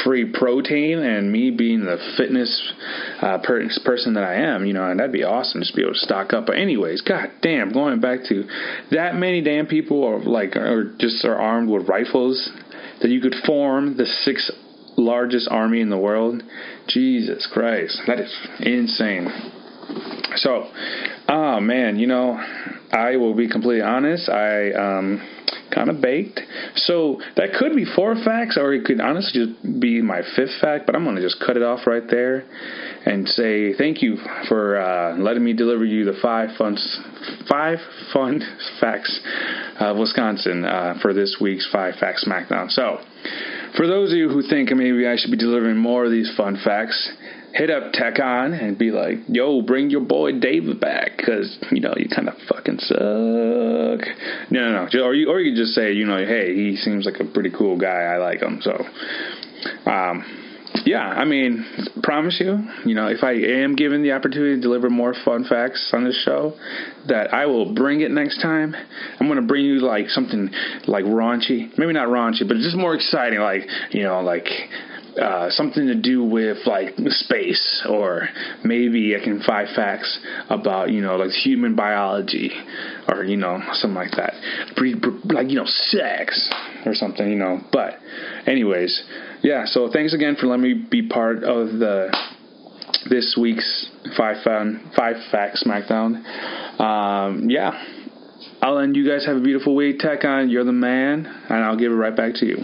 free 0.03 0.31
protein, 0.31 0.99
and 0.99 1.31
me 1.31 1.51
being 1.51 1.81
the 1.81 1.97
fitness 2.17 2.73
uh, 3.21 3.39
per- 3.43 3.67
person 3.83 4.13
that 4.13 4.23
I 4.23 4.35
am, 4.35 4.65
you 4.65 4.73
know, 4.73 4.89
and 4.89 4.99
that'd 4.99 5.11
be 5.11 5.23
awesome 5.23 5.61
just 5.61 5.75
be 5.75 5.81
able 5.81 5.93
to 5.93 5.99
stock 5.99 6.33
up. 6.33 6.45
But 6.45 6.57
anyways, 6.57 7.01
god 7.01 7.31
damn, 7.41 7.71
going 7.71 7.99
back 7.99 8.19
to 8.29 8.43
that 8.91 9.15
many 9.15 9.41
damn 9.41 9.65
people 9.65 10.03
are 10.05 10.19
like 10.19 10.55
or 10.55 10.95
just 10.99 11.25
are 11.25 11.35
armed 11.35 11.69
with 11.69 11.89
rifles 11.89 12.49
that 13.01 13.09
you 13.09 13.21
could 13.21 13.35
form 13.45 13.97
the 13.97 14.05
six 14.05 14.51
largest 14.97 15.47
army 15.49 15.81
in 15.81 15.89
the 15.89 15.97
world. 15.97 16.41
Jesus 16.87 17.47
Christ, 17.51 18.01
that 18.07 18.19
is 18.19 18.33
insane. 18.59 19.27
So, 20.37 20.69
oh 21.29 21.59
man, 21.59 21.97
you 21.97 22.07
know, 22.07 22.39
I 22.91 23.17
will 23.17 23.35
be 23.35 23.49
completely 23.49 23.81
honest. 23.81 24.29
I 24.29 24.71
um, 24.71 25.21
kind 25.73 25.89
of 25.89 26.01
baked. 26.01 26.39
So 26.75 27.21
that 27.35 27.53
could 27.53 27.75
be 27.75 27.85
four 27.85 28.15
facts, 28.15 28.57
or 28.57 28.73
it 28.73 28.85
could 28.85 29.01
honestly 29.01 29.45
just 29.45 29.79
be 29.79 30.01
my 30.01 30.21
fifth 30.35 30.59
fact. 30.61 30.85
But 30.85 30.95
I'm 30.95 31.03
going 31.03 31.15
to 31.17 31.21
just 31.21 31.39
cut 31.45 31.57
it 31.57 31.63
off 31.63 31.85
right 31.85 32.03
there 32.09 32.45
and 33.05 33.27
say 33.27 33.73
thank 33.73 34.01
you 34.01 34.17
for 34.47 34.79
uh, 34.79 35.17
letting 35.17 35.43
me 35.43 35.53
deliver 35.53 35.85
you 35.85 36.05
the 36.05 36.17
five 36.21 36.55
fun, 36.57 36.77
five 37.49 37.79
fun 38.13 38.41
facts 38.79 39.19
of 39.79 39.97
Wisconsin 39.97 40.65
uh, 40.65 40.95
for 41.01 41.13
this 41.13 41.37
week's 41.39 41.67
Five 41.71 41.95
Facts 41.95 42.25
Smackdown. 42.25 42.69
So. 42.71 42.99
For 43.77 43.87
those 43.87 44.11
of 44.11 44.17
you 44.17 44.29
who 44.29 44.41
think 44.41 44.71
maybe 44.71 45.05
I 45.07 45.17
should 45.17 45.31
be 45.31 45.37
delivering 45.37 45.77
more 45.77 46.05
of 46.05 46.11
these 46.11 46.31
fun 46.37 46.57
facts, 46.63 47.11
hit 47.53 47.69
up 47.69 47.93
TechOn 47.93 48.61
and 48.61 48.77
be 48.77 48.91
like, 48.91 49.17
yo, 49.27 49.61
bring 49.61 49.89
your 49.89 50.01
boy 50.01 50.39
David 50.39 50.79
back 50.79 51.17
because, 51.17 51.57
you 51.71 51.81
know, 51.81 51.93
you 51.97 52.07
kind 52.09 52.29
of 52.29 52.35
fucking 52.49 52.79
suck. 52.79 52.97
No, 54.49 54.59
no, 54.71 54.87
no. 54.91 55.03
Or 55.03 55.13
you, 55.13 55.29
or 55.29 55.39
you 55.39 55.55
just 55.55 55.73
say, 55.73 55.93
you 55.93 56.05
know, 56.05 56.17
hey, 56.17 56.53
he 56.53 56.75
seems 56.75 57.05
like 57.05 57.19
a 57.19 57.25
pretty 57.25 57.51
cool 57.51 57.77
guy. 57.77 57.87
I 57.87 58.17
like 58.17 58.41
him. 58.41 58.59
So, 58.61 58.71
um, 59.89 60.44
yeah, 60.85 60.99
I 60.99 61.25
mean, 61.25 61.65
promise 62.03 62.39
you, 62.39 62.59
you 62.85 62.95
know, 62.95 63.07
if 63.07 63.23
I 63.23 63.33
am 63.33 63.75
given 63.75 64.03
the 64.03 64.11
opportunity 64.11 64.55
to 64.55 64.61
deliver 64.61 64.89
more 64.89 65.13
fun 65.25 65.45
facts 65.45 65.91
on 65.93 66.03
this 66.03 66.21
show, 66.25 66.53
that 67.07 67.33
I 67.33 67.45
will 67.45 67.73
bring 67.73 68.01
it 68.01 68.11
next 68.11 68.41
time. 68.41 68.75
I'm 69.19 69.27
gonna 69.27 69.41
bring 69.41 69.63
you 69.63 69.79
like 69.79 70.09
something 70.09 70.49
like 70.87 71.05
raunchy, 71.05 71.77
maybe 71.77 71.93
not 71.93 72.07
raunchy, 72.07 72.47
but 72.47 72.57
just 72.57 72.75
more 72.75 72.95
exciting, 72.95 73.39
like 73.39 73.63
you 73.91 74.03
know, 74.03 74.21
like 74.21 74.47
uh, 75.21 75.49
something 75.49 75.87
to 75.87 75.95
do 75.95 76.23
with 76.23 76.57
like 76.65 76.95
space, 77.07 77.85
or 77.89 78.27
maybe 78.63 79.15
I 79.15 79.23
can 79.23 79.41
find 79.41 79.67
facts 79.75 80.19
about 80.49 80.91
you 80.91 81.01
know 81.01 81.15
like 81.15 81.31
human 81.31 81.75
biology, 81.75 82.51
or 83.07 83.23
you 83.23 83.37
know 83.37 83.61
something 83.73 83.95
like 83.95 84.11
that, 84.11 84.33
like 85.25 85.49
you 85.49 85.55
know 85.55 85.65
sex 85.65 86.49
or 86.85 86.93
something, 86.93 87.27
you 87.29 87.37
know. 87.37 87.61
But, 87.71 87.99
anyways, 88.45 89.03
yeah. 89.41 89.65
So 89.65 89.89
thanks 89.91 90.13
again 90.13 90.35
for 90.35 90.47
letting 90.47 90.63
me 90.63 90.85
be 90.89 91.07
part 91.07 91.43
of 91.43 91.79
the 91.79 92.15
this 93.09 93.37
week's 93.39 93.89
five 94.17 94.43
fun 94.43 94.91
five 94.95 95.15
facts 95.31 95.63
SmackDown. 95.63 96.79
Um, 96.79 97.49
yeah. 97.49 97.83
I'll 98.61 98.79
end 98.79 98.95
you 98.95 99.07
guys 99.07 99.25
have 99.25 99.37
a 99.37 99.41
beautiful 99.41 99.75
week. 99.75 99.99
TechOn, 99.99 100.51
you're 100.51 100.63
the 100.63 100.71
man, 100.71 101.25
and 101.25 101.63
I'll 101.63 101.77
give 101.77 101.91
it 101.91 101.95
right 101.95 102.15
back 102.15 102.33
to 102.35 102.45
you. 102.45 102.57